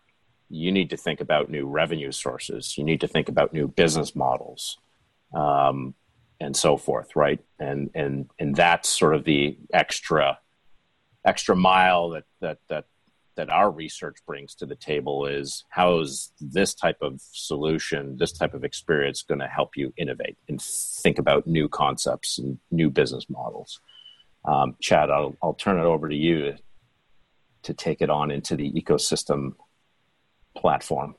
[0.49, 2.77] you need to think about new revenue sources.
[2.77, 4.77] You need to think about new business models
[5.33, 5.93] um,
[6.39, 7.39] and so forth right?
[7.59, 10.39] And and and that's sort of the extra
[11.25, 12.85] extra mile that that that
[13.37, 18.31] that our research brings to the table is how is this type of solution this
[18.31, 22.89] type of experience going to help you innovate and think about new concepts and new
[22.89, 23.79] business models
[24.45, 26.57] um, chad I'll, I'll turn it over to you to,
[27.63, 29.53] to take it on into the ecosystem
[30.55, 31.15] platform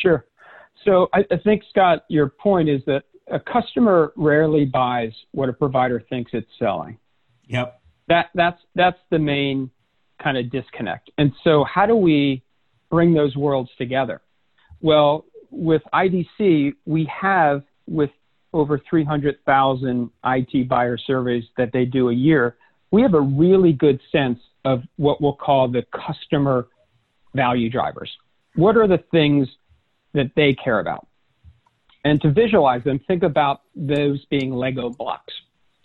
[0.00, 0.26] Sure.
[0.84, 5.52] So I, I think, Scott, your point is that a customer rarely buys what a
[5.52, 6.98] provider thinks it's selling.
[7.46, 7.80] Yep.
[8.08, 9.70] That that's that's the main
[10.22, 11.10] kind of disconnect.
[11.18, 12.42] And so how do we
[12.90, 14.20] bring those worlds together?
[14.80, 18.10] Well, with IDC, we have with
[18.52, 22.56] over 300,000 IT buyer surveys that they do a year,
[22.90, 26.68] we have a really good sense of what we'll call the customer
[27.34, 28.10] value drivers.
[28.54, 29.48] What are the things
[30.14, 31.06] that they care about?
[32.04, 35.32] And to visualize them, think about those being Lego blocks.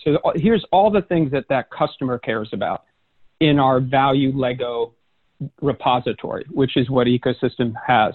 [0.04, 2.84] So here's all the things that that customer cares about
[3.40, 4.94] in our value Lego
[5.62, 8.14] repository, which is what Ecosystem has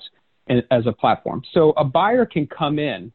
[0.71, 1.43] as a platform.
[1.53, 3.13] So a buyer can come in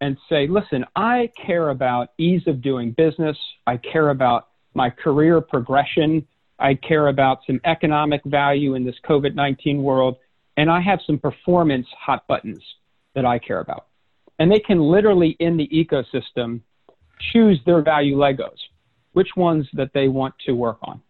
[0.00, 3.36] and say, listen, I care about ease of doing business.
[3.66, 6.26] I care about my career progression.
[6.58, 10.16] I care about some economic value in this COVID 19 world.
[10.56, 12.62] And I have some performance hot buttons
[13.14, 13.86] that I care about.
[14.38, 16.60] And they can literally, in the ecosystem,
[17.32, 18.58] choose their value Legos,
[19.12, 21.00] which ones that they want to work on.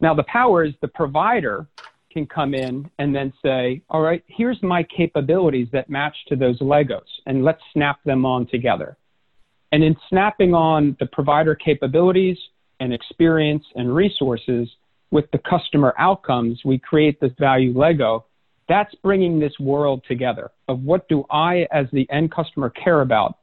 [0.00, 1.66] Now, the power is the provider
[2.12, 6.58] can come in and then say, all right, here's my capabilities that match to those
[6.60, 8.96] Legos, and let's snap them on together.
[9.72, 12.38] And in snapping on the provider capabilities
[12.80, 14.68] and experience and resources
[15.10, 18.24] with the customer outcomes, we create this value Lego.
[18.68, 23.38] That's bringing this world together of what do I, as the end customer, care about,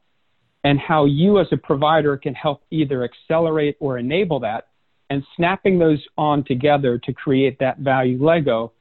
[0.64, 4.68] and how you, as a provider, can help either accelerate or enable that
[5.14, 8.72] and snapping those on together to create that value Lego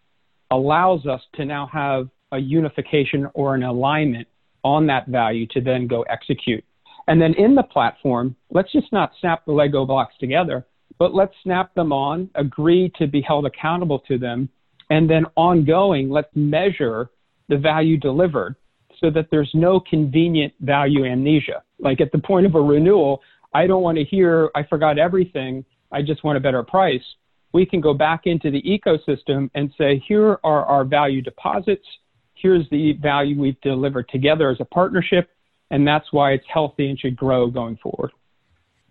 [0.49, 4.27] allows us to now have a unification or an alignment
[4.63, 6.63] on that value to then go execute.
[7.07, 10.65] And then in the platform, let's just not snap the Lego blocks together,
[10.97, 14.49] but let's snap them on, agree to be held accountable to them,
[14.89, 17.11] and then ongoing, let's measure
[17.47, 18.55] the value delivered
[18.99, 21.61] so that there's no convenient value amnesia.
[21.77, 23.21] Like at the point of a renewal,
[23.53, 25.63] I don't want to hear, I forgot everything
[25.93, 27.03] I just want a better price,
[27.53, 31.85] we can go back into the ecosystem and say, here are our value deposits.
[32.33, 35.29] Here's the value we've delivered together as a partnership.
[35.69, 38.11] And that's why it's healthy and should grow going forward.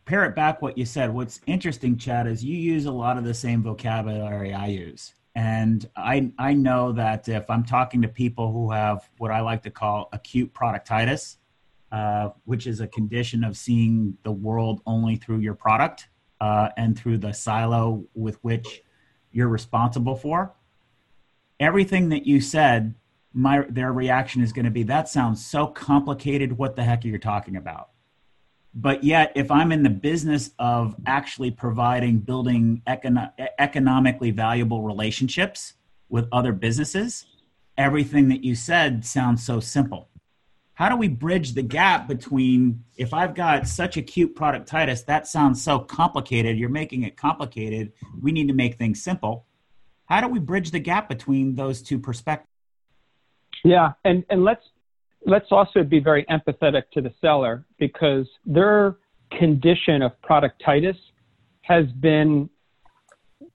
[0.05, 1.12] Parrot back what you said.
[1.12, 5.14] What's interesting, Chad, is you use a lot of the same vocabulary I use.
[5.34, 9.62] And I, I know that if I'm talking to people who have what I like
[9.62, 11.36] to call acute productitis,
[11.90, 16.09] uh, which is a condition of seeing the world only through your product,
[16.43, 18.82] uh, and through the silo with which
[19.30, 20.53] you're responsible for.
[21.61, 22.95] everything that you said,
[23.32, 26.59] my their reaction is going to be that sounds so complicated.
[26.59, 27.90] What the heck are you talking about?
[28.74, 35.74] But yet, if I'm in the business of actually providing, building econo- economically valuable relationships
[36.09, 37.26] with other businesses,
[37.76, 40.09] everything that you said sounds so simple.
[40.83, 45.62] How do we bridge the gap between if I've got such acute productitis, that sounds
[45.62, 49.47] so complicated, you're making it complicated, we need to make things simple.
[50.07, 52.51] How do we bridge the gap between those two perspectives?
[53.62, 54.64] Yeah, and, and let's
[55.24, 58.97] let's also be very empathetic to the seller because their
[59.39, 60.97] condition of productitis
[61.61, 62.51] has been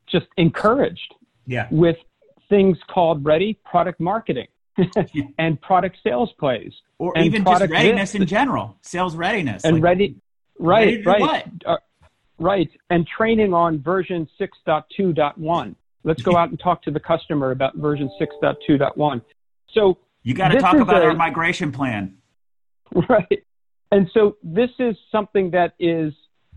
[0.09, 1.13] just encouraged
[1.45, 1.67] yeah.
[1.71, 1.97] with
[2.47, 4.47] things called ready product marketing
[5.37, 10.15] and product sales plays or even just readiness in general sales readiness and like, ready
[10.59, 11.77] right ready right uh,
[12.37, 17.75] right and training on version 6.2.1 let's go out and talk to the customer about
[17.75, 19.21] version 6.2.1
[19.73, 19.97] so
[20.27, 22.17] you got to talk about a, our migration plan.
[23.09, 23.43] Right.
[23.91, 26.13] And so this is something that is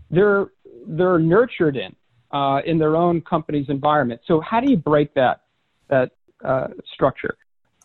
[0.09, 0.47] they're
[0.87, 1.93] they're nurtured in
[2.31, 4.21] uh, in their own company's environment.
[4.27, 5.41] So how do you break that
[5.89, 6.11] that
[6.43, 7.35] uh, structure?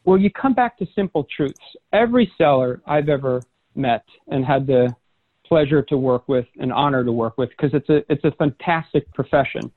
[0.07, 1.59] Well, you come back to simple truths.
[1.93, 3.43] Every seller I've ever
[3.75, 4.95] met and had the
[5.45, 9.13] pleasure to work with and honor to work with because it's a it's a fantastic
[9.13, 9.71] profession.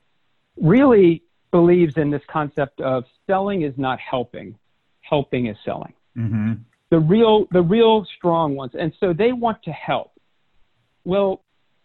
[0.62, 4.56] Really believes in this concept of selling is not helping,
[5.02, 5.94] helping is selling.
[6.16, 6.54] Mm-hmm.
[6.92, 10.12] The real, the real strong ones, and so they want to help.
[11.06, 11.44] Well,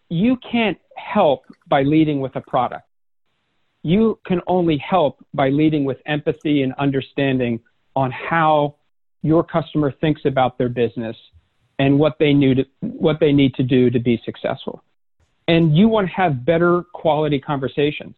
[0.09, 2.87] you can't help by leading with a product.
[3.81, 7.59] You can only help by leading with empathy and understanding
[7.95, 8.75] on how
[9.21, 11.15] your customer thinks about their business
[11.79, 14.83] and what they need to, what they need to do to be successful.
[15.47, 18.15] And you want to have better quality conversations.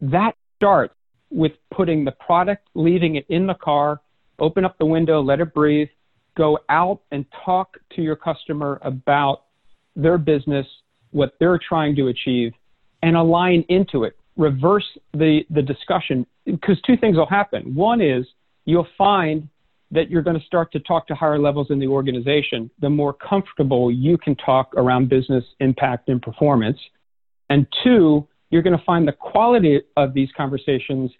[0.00, 0.94] That starts
[1.30, 4.00] with putting the product, leaving it in the car,
[4.38, 5.88] open up the window, let it breathe,
[6.36, 9.44] go out and talk to your customer about
[9.94, 10.66] their business,
[11.10, 12.52] what they're trying to achieve,
[13.02, 14.16] and align into it.
[14.36, 17.74] Reverse the, the discussion because two things will happen.
[17.74, 18.26] One is
[18.66, 19.48] you'll find
[19.90, 23.12] that you're going to start to talk to higher levels in the organization, the more
[23.12, 26.78] comfortable you can talk around business impact and performance.
[27.48, 31.10] And two, you're going to find the quality of these conversations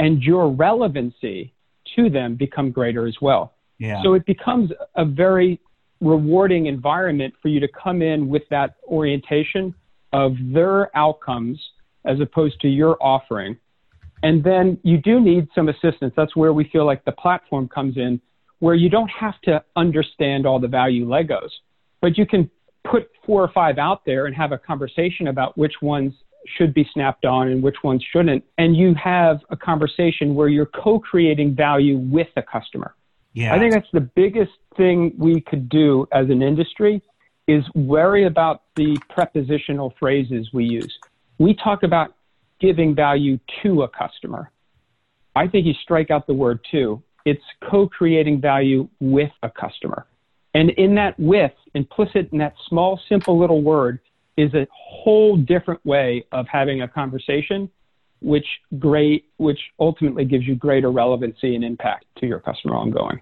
[0.00, 1.52] and your relevancy
[1.94, 3.54] to them become greater as well.
[3.78, 4.02] Yeah.
[4.02, 5.60] So it becomes a very
[6.00, 9.74] rewarding environment for you to come in with that orientation
[10.12, 11.60] of their outcomes
[12.04, 13.56] as opposed to your offering.
[14.22, 16.14] And then you do need some assistance.
[16.16, 18.20] That's where we feel like the platform comes in,
[18.60, 21.50] where you don't have to understand all the value Legos,
[22.00, 22.50] but you can
[22.90, 26.14] put four or five out there and have a conversation about which ones
[26.46, 28.44] should be snapped on and which ones shouldn't.
[28.58, 32.94] And you have a conversation where you're co creating value with the customer.
[33.32, 33.54] Yeah.
[33.54, 37.02] I think that's the biggest thing we could do as an industry
[37.46, 40.92] is worry about the prepositional phrases we use.
[41.38, 42.14] We talk about
[42.64, 44.50] giving value to a customer.
[45.36, 47.02] I think you strike out the word to.
[47.26, 50.06] It's co creating value with a customer.
[50.54, 53.98] And in that with, implicit in that small, simple little word,
[54.36, 57.70] is a whole different way of having a conversation
[58.20, 58.46] which
[58.78, 63.20] great which ultimately gives you greater relevancy and impact to your customer ongoing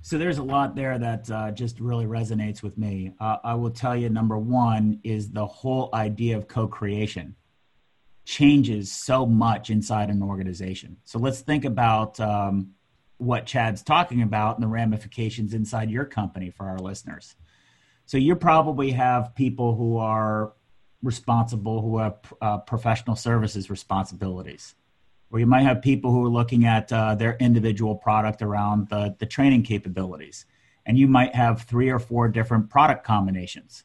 [0.00, 3.70] so there's a lot there that uh, just really resonates with me uh, i will
[3.70, 7.34] tell you number one is the whole idea of co-creation
[8.28, 12.74] changes so much inside an organization so let's think about um,
[13.16, 17.34] what chad's talking about and the ramifications inside your company for our listeners
[18.04, 20.52] so you probably have people who are
[21.02, 24.74] responsible, who have uh, professional services responsibilities.
[25.30, 29.14] Or you might have people who are looking at uh, their individual product around the,
[29.18, 30.46] the training capabilities.
[30.86, 33.84] And you might have three or four different product combinations.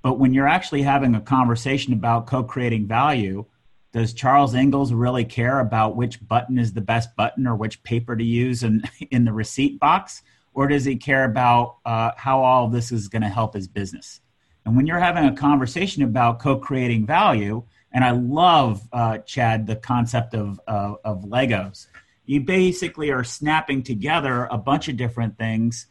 [0.00, 3.44] But when you're actually having a conversation about co creating value,
[3.92, 8.16] does Charles Ingalls really care about which button is the best button or which paper
[8.16, 10.22] to use in, in the receipt box?
[10.54, 14.20] or does he care about uh, how all this is going to help his business?
[14.64, 19.76] And when you're having a conversation about co-creating value, and I love uh, Chad the
[19.76, 21.88] concept of, uh, of Legos.
[22.26, 25.86] You basically are snapping together a bunch of different things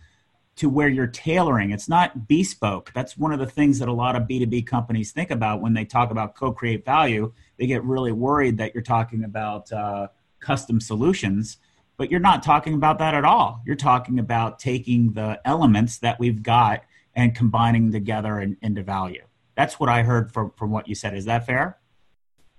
[0.58, 1.72] to where you're tailoring.
[1.72, 2.92] It's not bespoke.
[2.94, 5.86] That's one of the things that a lot of B2B companies think about when they
[5.86, 7.34] talk about co create value.
[7.58, 10.08] They get really worried that you're talking about uh,
[10.40, 11.58] custom solutions
[12.02, 13.62] but you're not talking about that at all.
[13.64, 16.84] You're talking about taking the elements that we've got
[17.16, 19.22] and combining together in, into value.
[19.56, 21.16] That's what I heard from, from what you said.
[21.16, 21.78] Is that fair?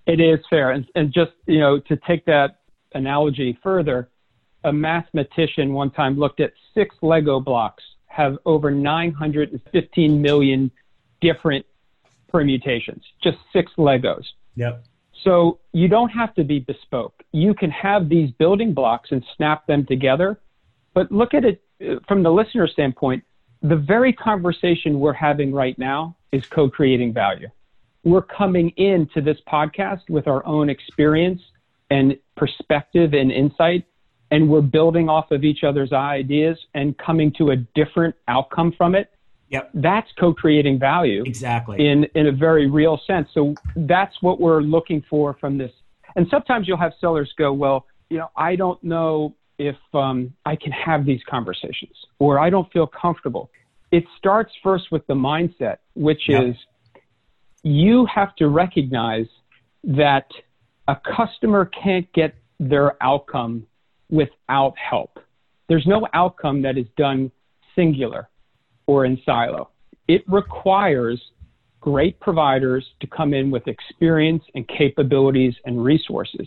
[0.07, 0.71] It is fair.
[0.71, 2.61] And, and just, you know, to take that
[2.95, 4.11] analogy further,
[4.65, 10.71] a mathematician one time looked at six Lego blocks have over 915 million
[11.21, 11.65] different
[12.29, 14.25] permutations, just six Legos.
[14.57, 14.85] Yep.
[15.25, 17.23] So you don't have to be bespoke.
[17.33, 20.41] You can have these building blocks and snap them together.
[20.95, 23.25] But look at it uh, from the listener standpoint.
[23.63, 27.49] The very conversation we're having right now is co creating value.
[28.05, 31.41] We're coming into this podcast with our own experience
[31.89, 33.85] and perspective and insight,
[34.33, 38.95] and we're building off of each other's ideas and coming to a different outcome from
[38.95, 39.11] it.
[39.51, 39.71] Yep.
[39.75, 41.23] That's co-creating value.
[41.27, 41.87] Exactly.
[41.87, 43.29] In in a very real sense.
[43.35, 45.71] So that's what we're looking for from this.
[46.17, 50.57] And sometimes you'll have sellers go, well, you know, I don't know if um, I
[50.57, 53.51] can have these conversations, or I don't feel comfortable.
[53.91, 56.43] It starts first with the mindset, which yep.
[56.45, 56.57] is
[57.63, 59.27] you have to recognize
[59.85, 60.27] that
[60.89, 63.67] a customer can't get their outcome
[64.13, 65.19] without help.
[65.69, 67.33] There's no outcome that is done
[67.75, 68.29] singular
[68.87, 69.71] or in silo.
[70.07, 71.21] It requires
[71.81, 76.47] great providers to come in with experience and capabilities and resources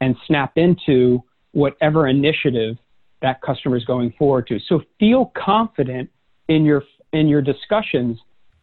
[0.00, 2.76] and snap into whatever initiative
[3.20, 4.58] that customer is going forward to.
[4.68, 6.08] So feel confident
[6.48, 8.18] in your in your discussions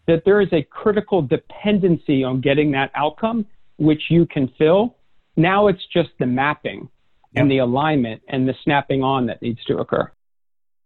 [0.08, 3.46] that there is a critical dependency on getting that outcome
[3.78, 4.96] which you can fill.
[5.36, 6.90] Now it's just the mapping
[7.32, 7.42] yep.
[7.42, 10.12] and the alignment and the snapping on that needs to occur.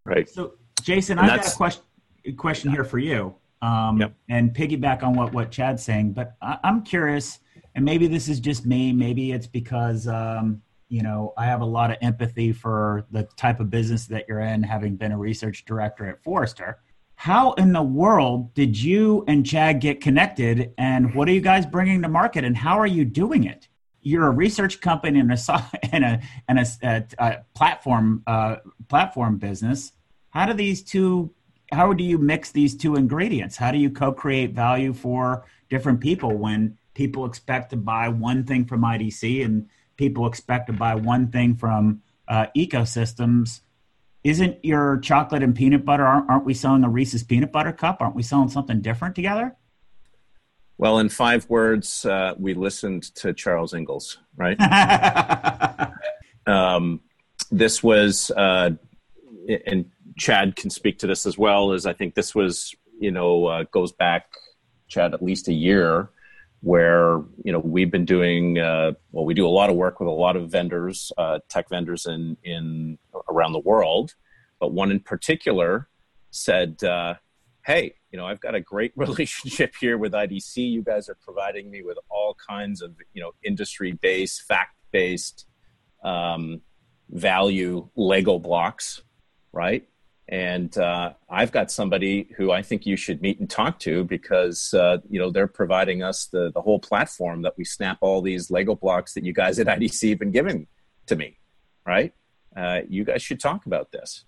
[0.06, 0.30] Right.
[0.30, 1.84] So Jason, and I've got a question
[2.38, 4.14] question here for you, um, yep.
[4.30, 6.14] and piggyback on what what Chad's saying.
[6.14, 7.40] But I, am curious,
[7.76, 8.92] and maybe this is just me.
[8.92, 13.60] Maybe it's because um, you know I have a lot of empathy for the type
[13.60, 16.80] of business that you're in, having been a research director at Forrester.
[17.16, 21.68] How in the world did you and Chad get connected, and what are you guys
[21.68, 23.68] bringing to market, and how are you doing it?
[24.02, 25.38] You're a research company and a
[25.92, 29.94] and a and a, a, a platform uh, platform business.
[30.30, 31.34] How do these two
[31.72, 33.56] how do you mix these two ingredients?
[33.56, 38.66] How do you co-create value for different people when people expect to buy one thing
[38.66, 43.62] from IDC and people expect to buy one thing from uh, ecosystems?
[44.24, 46.06] Isn't your chocolate and peanut butter?
[46.06, 48.02] Aren't, aren't we selling a Reese's peanut butter cup?
[48.02, 49.56] Aren't we selling something different together?
[50.82, 54.60] Well, in five words, uh, we listened to Charles Ingalls, right?
[56.48, 57.02] um,
[57.52, 58.72] this was, uh,
[59.68, 61.74] and Chad can speak to this as well.
[61.74, 64.26] As I think this was, you know, uh, goes back,
[64.88, 66.10] Chad, at least a year,
[66.62, 69.26] where you know we've been doing uh, well.
[69.26, 72.38] We do a lot of work with a lot of vendors, uh, tech vendors in
[72.44, 72.98] in
[73.30, 74.16] around the world,
[74.60, 75.88] but one in particular
[76.32, 77.16] said, uh,
[77.64, 80.58] "Hey, you know, I've got a great relationship here with IDC.
[80.58, 85.46] You guys are providing me with all kinds of you know industry based, fact based."
[86.04, 86.62] Um,
[87.10, 89.04] value Lego blocks,
[89.52, 89.88] right?
[90.32, 94.74] and uh, I've got somebody who I think you should meet and talk to because
[94.74, 98.50] uh, you know they're providing us the the whole platform that we snap all these
[98.50, 100.68] Lego blocks that you guys at IDC have been giving
[101.08, 101.38] to me,
[101.86, 102.14] right?
[102.56, 104.26] Uh, you guys should talk about this.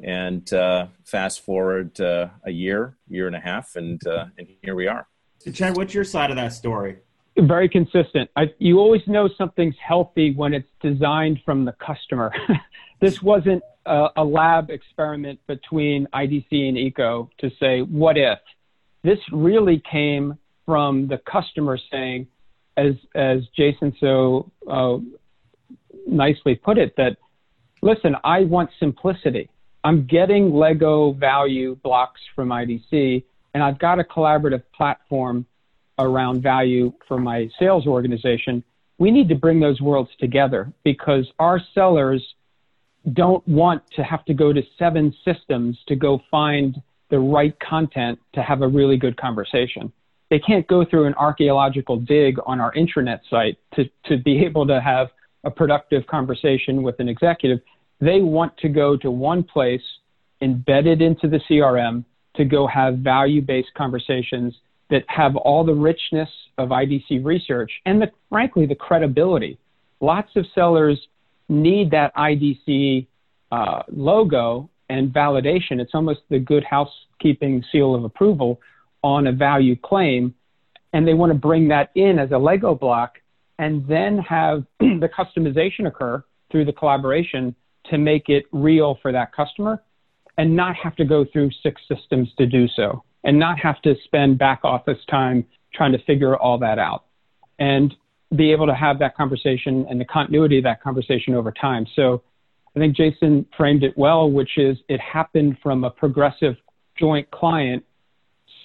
[0.00, 4.74] And uh, fast forward uh, a year, year and a half, and uh, and here
[4.74, 5.06] we are.
[5.38, 6.96] So, Chad, what's your side of that story?
[7.36, 8.30] Very consistent.
[8.36, 12.32] I, you always know something's healthy when it's designed from the customer.
[13.00, 18.38] this wasn't a, a lab experiment between IDC and ECO to say, what if?
[19.02, 22.26] This really came from the customer saying,
[22.76, 24.96] as, as Jason so uh,
[26.06, 27.16] nicely put it, that
[27.82, 29.50] listen, I want simplicity.
[29.84, 33.22] I'm getting Lego value blocks from IDC,
[33.52, 35.44] and I've got a collaborative platform
[35.98, 38.64] around value for my sales organization.
[38.98, 42.24] We need to bring those worlds together because our sellers
[43.12, 46.80] don't want to have to go to seven systems to go find
[47.10, 49.92] the right content to have a really good conversation.
[50.30, 54.66] They can't go through an archaeological dig on our intranet site to, to be able
[54.66, 55.08] to have
[55.44, 57.60] a productive conversation with an executive.
[58.04, 59.82] They want to go to one place
[60.42, 62.04] embedded into the CRM
[62.36, 64.54] to go have value based conversations
[64.90, 66.28] that have all the richness
[66.58, 69.58] of IDC research and the, frankly the credibility.
[70.00, 71.00] Lots of sellers
[71.48, 73.06] need that IDC
[73.50, 75.80] uh, logo and validation.
[75.80, 78.60] It's almost the good housekeeping seal of approval
[79.02, 80.34] on a value claim.
[80.92, 83.14] And they want to bring that in as a Lego block
[83.58, 87.54] and then have the customization occur through the collaboration
[87.90, 89.82] to make it real for that customer
[90.38, 93.94] and not have to go through six systems to do so and not have to
[94.04, 97.04] spend back office time trying to figure all that out.
[97.58, 97.94] And
[98.36, 101.86] be able to have that conversation and the continuity of that conversation over time.
[101.94, 102.22] So
[102.74, 106.56] I think Jason framed it well, which is it happened from a progressive
[106.98, 107.84] joint client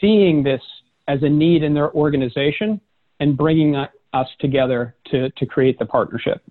[0.01, 0.61] seeing this
[1.07, 2.79] as a need in their organization
[3.19, 6.41] and bringing us together to, to create the partnership.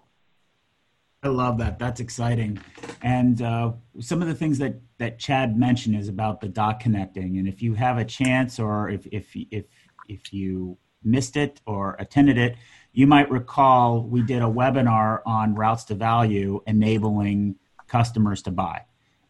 [1.23, 1.79] I love that.
[1.79, 2.61] That's exciting.
[3.03, 7.39] And uh, some of the things that, that Chad mentioned is about the dot connecting.
[7.39, 9.65] And if you have a chance or if, if, if,
[10.09, 12.57] if you missed it or attended it,
[12.93, 17.57] you might recall we did a webinar on routes to value enabling
[17.89, 18.85] customers to buy.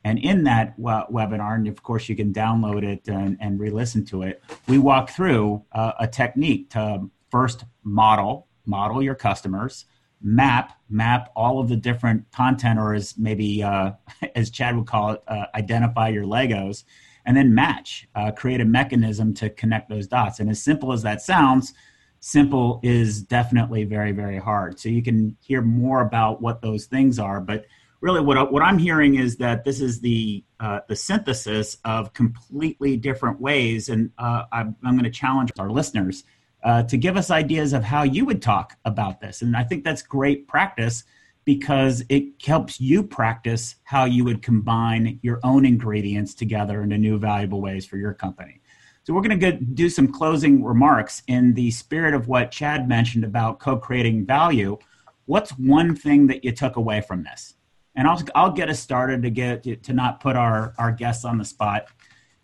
[0.05, 4.05] And in that webinar, and of course you can download it and, and re listen
[4.07, 9.87] to it, we walk through uh, a technique to first model, model your customers,
[10.21, 13.93] map, map all of the different content, or as maybe uh,
[14.35, 16.85] as Chad would call it, uh, identify your Legos,
[17.25, 20.41] and then match, uh, create a mechanism to connect those dots.
[20.41, 21.75] And as simple as that sounds,
[22.21, 24.81] simple is definitely very, very hard.
[24.81, 27.67] So you can hear more about what those things are, but
[28.01, 32.97] really what, what I'm hearing is that this is the uh, the synthesis of completely
[32.97, 36.25] different ways, and uh, I'm, I'm going to challenge our listeners
[36.63, 39.85] uh, to give us ideas of how you would talk about this, and I think
[39.85, 41.05] that's great practice
[41.45, 47.19] because it helps you practice how you would combine your own ingredients together into new
[47.19, 48.61] valuable ways for your company.
[49.05, 53.25] So we're going to do some closing remarks in the spirit of what Chad mentioned
[53.25, 54.77] about co-creating value.
[55.25, 57.55] What's one thing that you took away from this?
[57.99, 61.25] and I'll I'll get us started to get to, to not put our our guests
[61.25, 61.87] on the spot.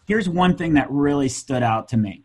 [0.06, 2.24] Here's one thing that really stood out to me: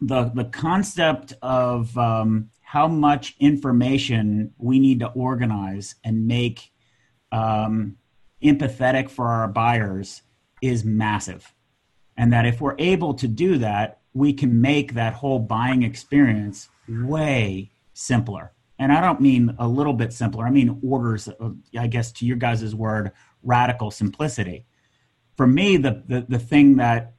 [0.00, 6.70] the the concept of um, how much information we need to organize and make
[7.32, 7.96] um,
[8.42, 10.22] empathetic for our buyers
[10.62, 11.54] is massive,
[12.16, 16.68] and that if we're able to do that, we can make that whole buying experience
[16.88, 20.46] way simpler and I don't mean a little bit simpler.
[20.46, 24.66] I mean orders of, I guess, to your guys' word, radical simplicity.
[25.36, 27.14] For me, the, the, the thing that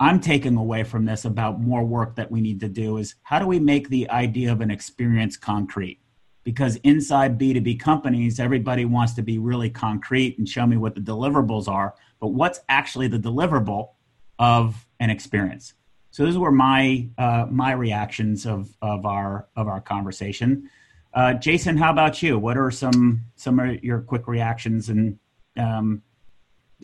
[0.00, 3.38] I'm taking away from this about more work that we need to do is how
[3.38, 6.00] do we make the idea of an experience concrete?
[6.42, 11.02] Because inside B2B companies, everybody wants to be really concrete and show me what the
[11.02, 13.90] deliverables are, but what's actually the deliverable
[14.38, 15.74] of an experience?
[16.12, 20.70] So those were my uh, my reactions of of our of our conversation.
[21.12, 22.38] Uh, Jason, how about you?
[22.38, 25.18] What are some some of your quick reactions and
[25.58, 26.02] um,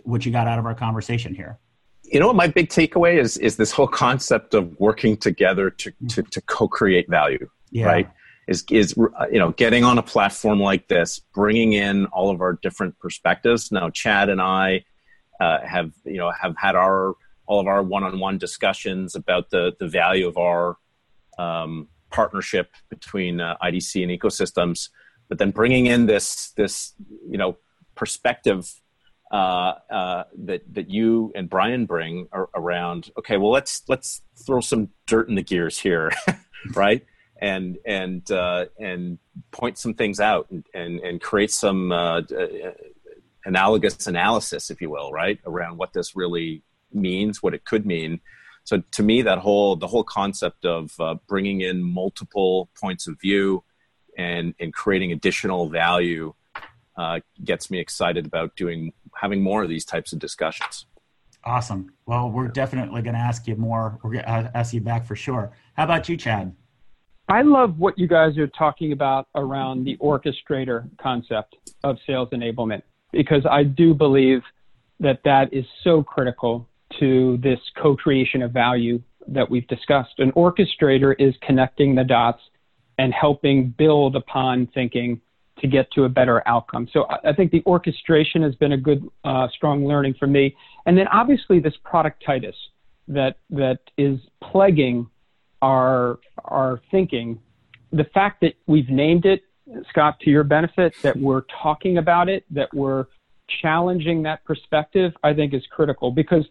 [0.04, 1.58] what you got out of our conversation here?
[2.12, 5.92] You know what my big takeaway is is this whole concept of working together to
[6.08, 7.86] to, to co-create value, yeah.
[7.86, 8.10] right?
[8.46, 12.54] Is is you know getting on a platform like this, bringing in all of our
[12.54, 13.72] different perspectives.
[13.72, 14.84] Now, Chad and I
[15.40, 17.14] uh, have you know have had our
[17.46, 20.76] all of our one-on-one discussions about the the value of our
[21.38, 24.90] um, partnership between uh, IDC and ecosystems,
[25.28, 26.94] but then bringing in this this
[27.28, 27.56] you know
[27.94, 28.72] perspective
[29.30, 33.10] uh, uh, that that you and Brian bring around.
[33.18, 36.12] Okay, well let's let's throw some dirt in the gears here,
[36.74, 37.04] right?
[37.40, 39.18] And and uh, and
[39.50, 42.72] point some things out and and, and create some uh, uh,
[43.44, 46.62] analogous analysis, if you will, right, around what this really
[46.92, 48.20] means, what it could mean,
[48.62, 50.96] so to me that whole the whole concept of
[51.26, 53.64] bringing in multiple points of view
[54.16, 56.32] and and creating additional value
[56.96, 60.86] uh, gets me excited about doing having more of these types of discussions.
[61.44, 61.92] Awesome.
[62.06, 63.98] Well we're definitely going to ask you more.
[64.02, 65.52] We're going to uh, ask you back for sure.
[65.74, 66.54] How about you chad?
[67.28, 72.82] I love what you guys are talking about around the orchestrator concept of sales enablement
[73.12, 74.42] because I do believe
[75.00, 76.68] that that is so critical
[77.00, 80.18] to this co-creation of value that we've discussed.
[80.18, 82.40] An orchestrator is connecting the dots
[82.98, 85.20] and helping build upon thinking
[85.58, 86.88] to get to a better outcome.
[86.92, 90.54] So I think the orchestration has been a good, uh, strong learning for me.
[90.84, 92.54] And then obviously this productitis
[93.08, 95.08] that that is plaguing
[95.62, 97.40] our our thinking.
[97.92, 99.42] The fact that we've named it,
[99.88, 103.06] Scott, to your benefit, that we're talking about it, that we're
[103.62, 106.44] challenging that perspective, I think is critical because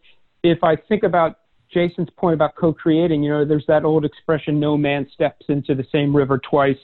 [0.43, 1.39] if I think about
[1.73, 5.85] Jason's point about co-creating, you know, there's that old expression, no man steps into the
[5.91, 6.77] same river twice,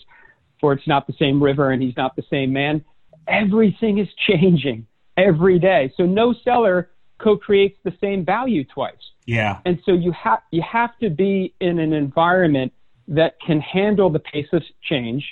[0.61, 2.85] for it's not the same river and he's not the same man.
[3.27, 4.85] Everything is changing
[5.17, 5.91] every day.
[5.97, 8.93] So no seller co-creates the same value twice.
[9.25, 9.59] Yeah.
[9.65, 12.73] And so you have you have to be in an environment
[13.07, 15.23] that can handle the pace of change.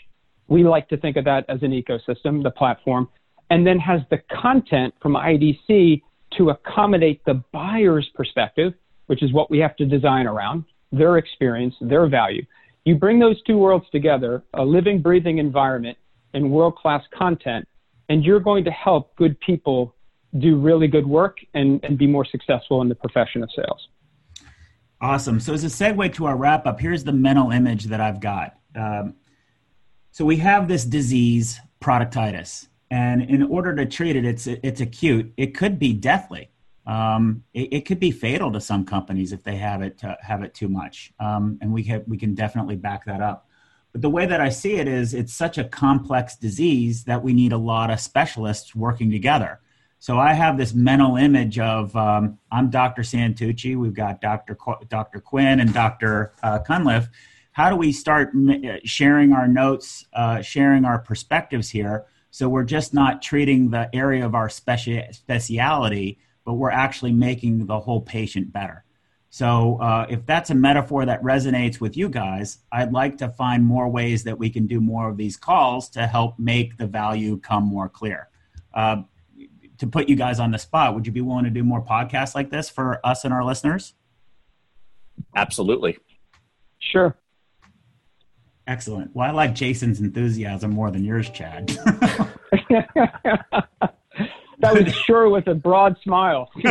[0.48, 3.08] We like to think of that as an ecosystem, the platform,
[3.50, 6.02] and then has the content from IDC
[6.38, 8.74] to accommodate the buyer's perspective,
[9.08, 12.46] which is what we have to design around, their experience, their value.
[12.90, 15.96] You bring those two worlds together, a living, breathing environment
[16.34, 17.68] and world class content,
[18.10, 19.94] and you're going to help good people
[20.40, 23.90] do really good work and, and be more successful in the profession of sales.
[25.02, 25.40] Awesome.
[25.40, 28.58] So, as a segue to our wrap up, here's the mental image that I've got.
[28.76, 29.14] Um,
[30.10, 35.32] so, we have this disease, productitis, and in order to treat it, it's it's acute.
[35.38, 36.50] It could be deathly.
[36.90, 40.42] Um, it, it, could be fatal to some companies if they have it to, have
[40.42, 43.48] it too much, um, and we have, we can definitely back that up.
[43.92, 47.32] But the way that I see it is, it's such a complex disease that we
[47.34, 49.60] need a lot of specialists working together.
[50.00, 53.04] So I have this mental image of um, I'm Dr.
[53.04, 54.56] Santucci, we've got Dr.
[54.56, 55.20] Qu- Dr.
[55.20, 56.34] Quinn and Dr.
[56.42, 57.10] Uh, Cunliffe.
[57.52, 62.06] How do we start m- uh, sharing our notes, uh, sharing our perspectives here?
[62.32, 66.18] So we're just not treating the area of our speci- speciality,
[66.50, 68.84] but we're actually making the whole patient better.
[69.30, 73.64] So uh, if that's a metaphor that resonates with you guys, I'd like to find
[73.64, 77.38] more ways that we can do more of these calls to help make the value
[77.38, 78.30] come more clear.
[78.74, 79.04] Uh,
[79.78, 82.34] to put you guys on the spot, would you be willing to do more podcasts
[82.34, 83.94] like this for us and our listeners?
[85.36, 86.00] Absolutely.
[86.80, 87.16] Sure.
[88.66, 89.16] Excellent.
[89.16, 91.78] Well, I like Jason's enthusiasm more than yours, Chad.
[94.60, 96.52] that was sure with a broad smile.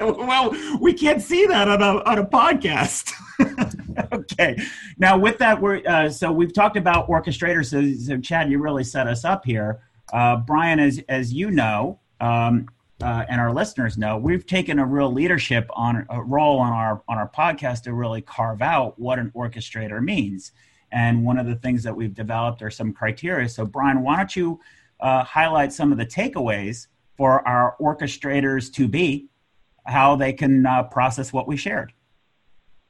[0.00, 3.12] well, we can't see that on a on a podcast.
[4.12, 4.58] okay.
[4.98, 7.66] Now, with that, we're uh, so we've talked about orchestrators.
[7.66, 9.80] So, so, Chad, you really set us up here.
[10.12, 12.68] Uh, Brian, as as you know, um,
[13.00, 17.02] uh, and our listeners know, we've taken a real leadership on a role on our
[17.08, 20.52] on our podcast to really carve out what an orchestrator means.
[20.90, 23.48] And one of the things that we've developed are some criteria.
[23.48, 24.60] So, Brian, why don't you
[25.00, 26.86] uh, highlight some of the takeaways
[27.16, 29.28] for our orchestrators to be,
[29.86, 31.92] how they can uh, process what we shared?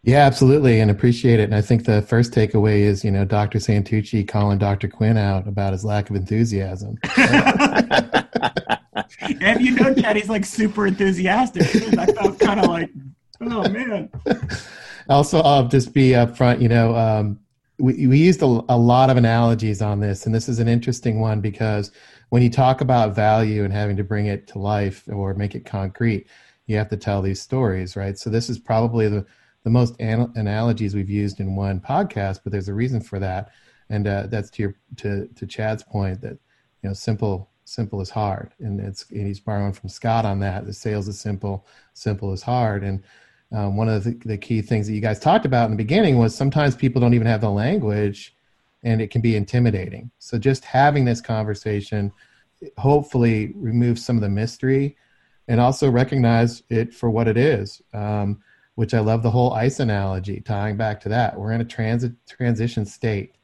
[0.02, 1.44] Yeah, absolutely, and appreciate it.
[1.44, 3.58] And I think the first takeaway is, you know, Dr.
[3.58, 4.86] Santucci calling Dr.
[4.86, 6.98] Quinn out about his lack of enthusiasm.
[9.40, 11.62] and you know, Chad, he's like super enthusiastic.
[11.98, 12.90] I felt kind of like,
[13.40, 14.10] oh man.
[15.06, 16.62] Also, I'll just be upfront.
[16.62, 17.38] You know, um,
[17.78, 21.20] we we used a, a lot of analogies on this, and this is an interesting
[21.20, 21.90] one because
[22.28, 25.64] when you talk about value and having to bring it to life or make it
[25.64, 26.26] concrete,
[26.66, 28.18] you have to tell these stories, right?
[28.18, 29.26] So this is probably the
[29.64, 33.50] the most an- analogies we've used in one podcast, but there's a reason for that,
[33.88, 36.38] and uh, that's to your to to Chad's point that
[36.82, 38.52] you know simple simple is hard.
[38.60, 42.42] And it's and he's borrowing from scott on that the sales is simple simple is
[42.42, 42.84] hard.
[42.84, 43.02] And
[43.54, 46.18] um, one of the, the, key things that you guys talked about in the beginning
[46.18, 48.34] was sometimes people don't even have the language
[48.82, 50.10] and it can be intimidating.
[50.18, 52.12] So just having this conversation
[52.76, 54.96] hopefully removes some of the mystery
[55.48, 58.40] and also recognize it for what it is um,
[58.74, 61.38] which i love the whole ice analogy tying back to that.
[61.38, 63.36] We're in a transit transition state.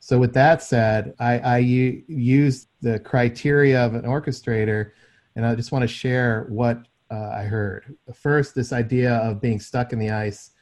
[0.00, 4.90] So with that said, I, I use the criteria of an orchestrator,
[5.36, 7.94] and I just want to share what uh, I heard.
[8.14, 10.52] First, this idea of being stuck in the ice.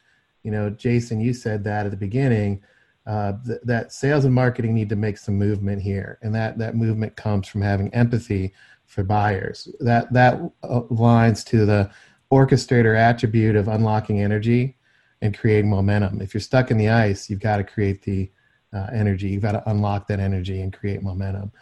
[0.43, 2.63] You know, Jason, you said that at the beginning.
[3.07, 6.75] Uh, th- that sales and marketing need to make some movement here, and that that
[6.75, 8.53] movement comes from having empathy
[8.87, 9.69] for buyers.
[9.79, 11.91] That that aligns to the
[12.33, 14.77] orchestrator attribute of unlocking energy
[15.23, 16.21] and creating momentum.
[16.21, 18.31] If you're stuck in the ice, you've got to create the
[18.73, 19.29] uh, energy.
[19.29, 21.53] You've got to unlock that energy and create momentum.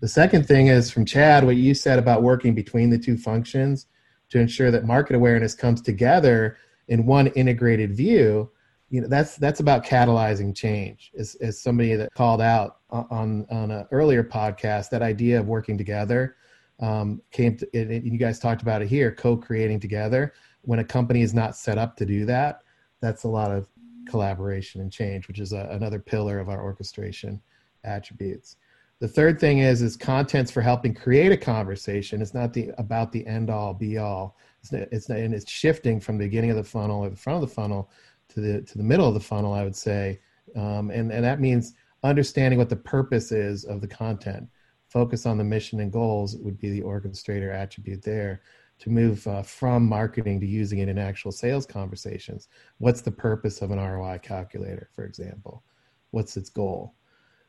[0.00, 3.86] The second thing is from Chad, what you said about working between the two functions
[4.34, 6.56] to ensure that market awareness comes together
[6.88, 8.50] in one integrated view.
[8.90, 11.12] You know, that's that's about catalyzing change.
[11.16, 15.78] As, as somebody that called out on on an earlier podcast, that idea of working
[15.78, 16.34] together
[16.80, 17.68] um, came to.
[17.72, 20.34] You guys talked about it here, co-creating together.
[20.62, 22.62] When a company is not set up to do that,
[23.00, 23.68] that's a lot of
[24.08, 27.40] collaboration and change, which is a, another pillar of our orchestration
[27.84, 28.56] attributes.
[29.00, 32.22] The third thing is is contents for helping create a conversation.
[32.22, 34.36] It's not the about the end all be all.
[34.62, 37.48] It's it's and it's shifting from the beginning of the funnel or the front of
[37.48, 37.90] the funnel
[38.28, 39.52] to the to the middle of the funnel.
[39.52, 40.20] I would say,
[40.56, 44.48] um, and and that means understanding what the purpose is of the content.
[44.88, 48.42] Focus on the mission and goals would be the orchestrator attribute there
[48.78, 52.48] to move uh, from marketing to using it in actual sales conversations.
[52.78, 55.64] What's the purpose of an ROI calculator, for example?
[56.10, 56.94] What's its goal?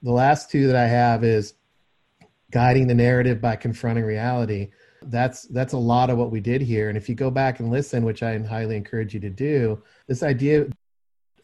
[0.06, 1.56] The last two that I have is
[2.52, 4.70] guiding the narrative by confronting reality.
[5.02, 6.90] That's that's a lot of what we did here.
[6.90, 10.22] And if you go back and listen, which I highly encourage you to do, this
[10.22, 10.74] idea of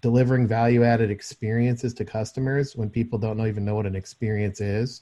[0.01, 4.61] delivering value added experiences to customers when people don't know, even know what an experience
[4.61, 5.01] is,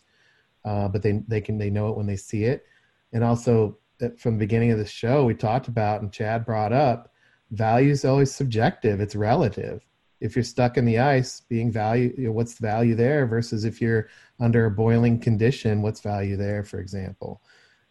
[0.64, 2.66] uh, but they they can they know it when they see it,
[3.12, 3.78] and also
[4.18, 7.12] from the beginning of the show we talked about and Chad brought up,
[7.52, 9.02] value is always subjective.
[9.02, 9.86] It's relative.
[10.20, 13.66] If you're stuck in the ice, being value, you know, what's the value there versus
[13.66, 14.10] if you're
[14.40, 17.42] under a boiling condition, what's value there, for example.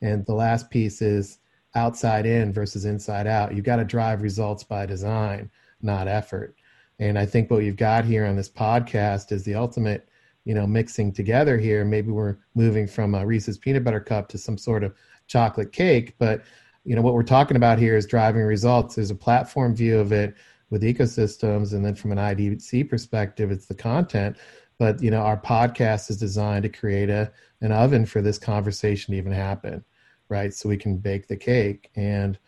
[0.01, 1.39] And the last piece is
[1.75, 3.55] outside in versus inside out.
[3.55, 5.51] you've got to drive results by design,
[5.83, 6.57] not effort.
[6.99, 10.09] And I think what you've got here on this podcast is the ultimate,
[10.45, 11.85] you know, mixing together here.
[11.85, 14.95] Maybe we're moving from a Reese's peanut butter cup to some sort of
[15.29, 16.43] chocolate cake, but
[16.85, 18.95] you know what we're talking about here is driving results.
[18.95, 20.35] There's a platform view of it
[20.71, 24.37] with ecosystems, and then from an IDC perspective, it's the content.
[24.79, 29.13] But you know, our podcast is designed to create a an oven for this conversation
[29.13, 29.85] to even happen,
[30.29, 30.55] right?
[30.55, 32.39] So we can bake the cake, and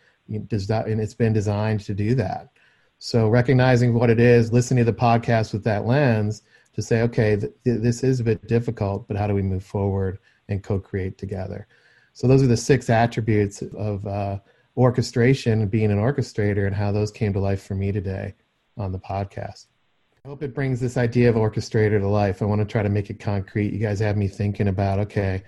[0.47, 2.51] does that, and it's been designed to do that.
[2.99, 6.43] So recognizing what it is, listening to the podcast with that lens
[6.75, 10.19] to say, okay, th- this is a bit difficult, but how do we move forward
[10.49, 11.67] and co-create together?
[12.13, 14.39] So those are the six attributes of uh,
[14.77, 18.35] orchestration and being an orchestrator and how those came to life for me today
[18.77, 19.67] on the podcast.
[20.25, 22.43] I hope it brings this idea of orchestrator to life.
[22.43, 23.73] I want to try to make it concrete.
[23.73, 25.43] You guys have me thinking about, okay,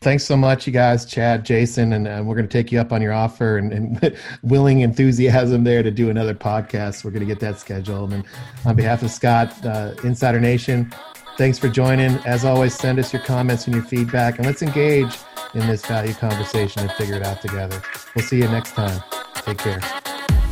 [0.00, 2.92] thanks so much, you guys, Chad, Jason, and, and we're going to take you up
[2.92, 7.04] on your offer and, and willing enthusiasm there to do another podcast.
[7.04, 8.12] We're going to get that scheduled.
[8.12, 8.24] And
[8.64, 10.92] on behalf of Scott, uh, Insider Nation,
[11.36, 12.16] thanks for joining.
[12.26, 15.16] As always, send us your comments and your feedback, and let's engage
[15.54, 17.82] in this value conversation and figure it out together.
[18.14, 19.02] We'll see you next time.
[19.34, 19.80] Take care.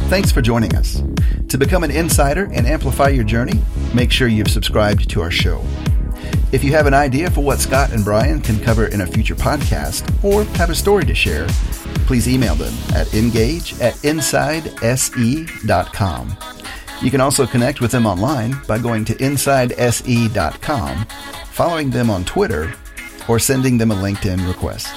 [0.09, 1.03] Thanks for joining us.
[1.49, 3.61] To become an insider and amplify your journey,
[3.95, 5.64] make sure you've subscribed to our show.
[6.53, 9.35] If you have an idea for what Scott and Brian can cover in a future
[9.35, 11.47] podcast or have a story to share,
[12.07, 14.95] please email them at engage at insidese.com.
[17.05, 21.07] You can also connect with them online by going to insidese.com,
[21.52, 22.72] following them on Twitter,
[23.28, 24.88] or sending them a LinkedIn request.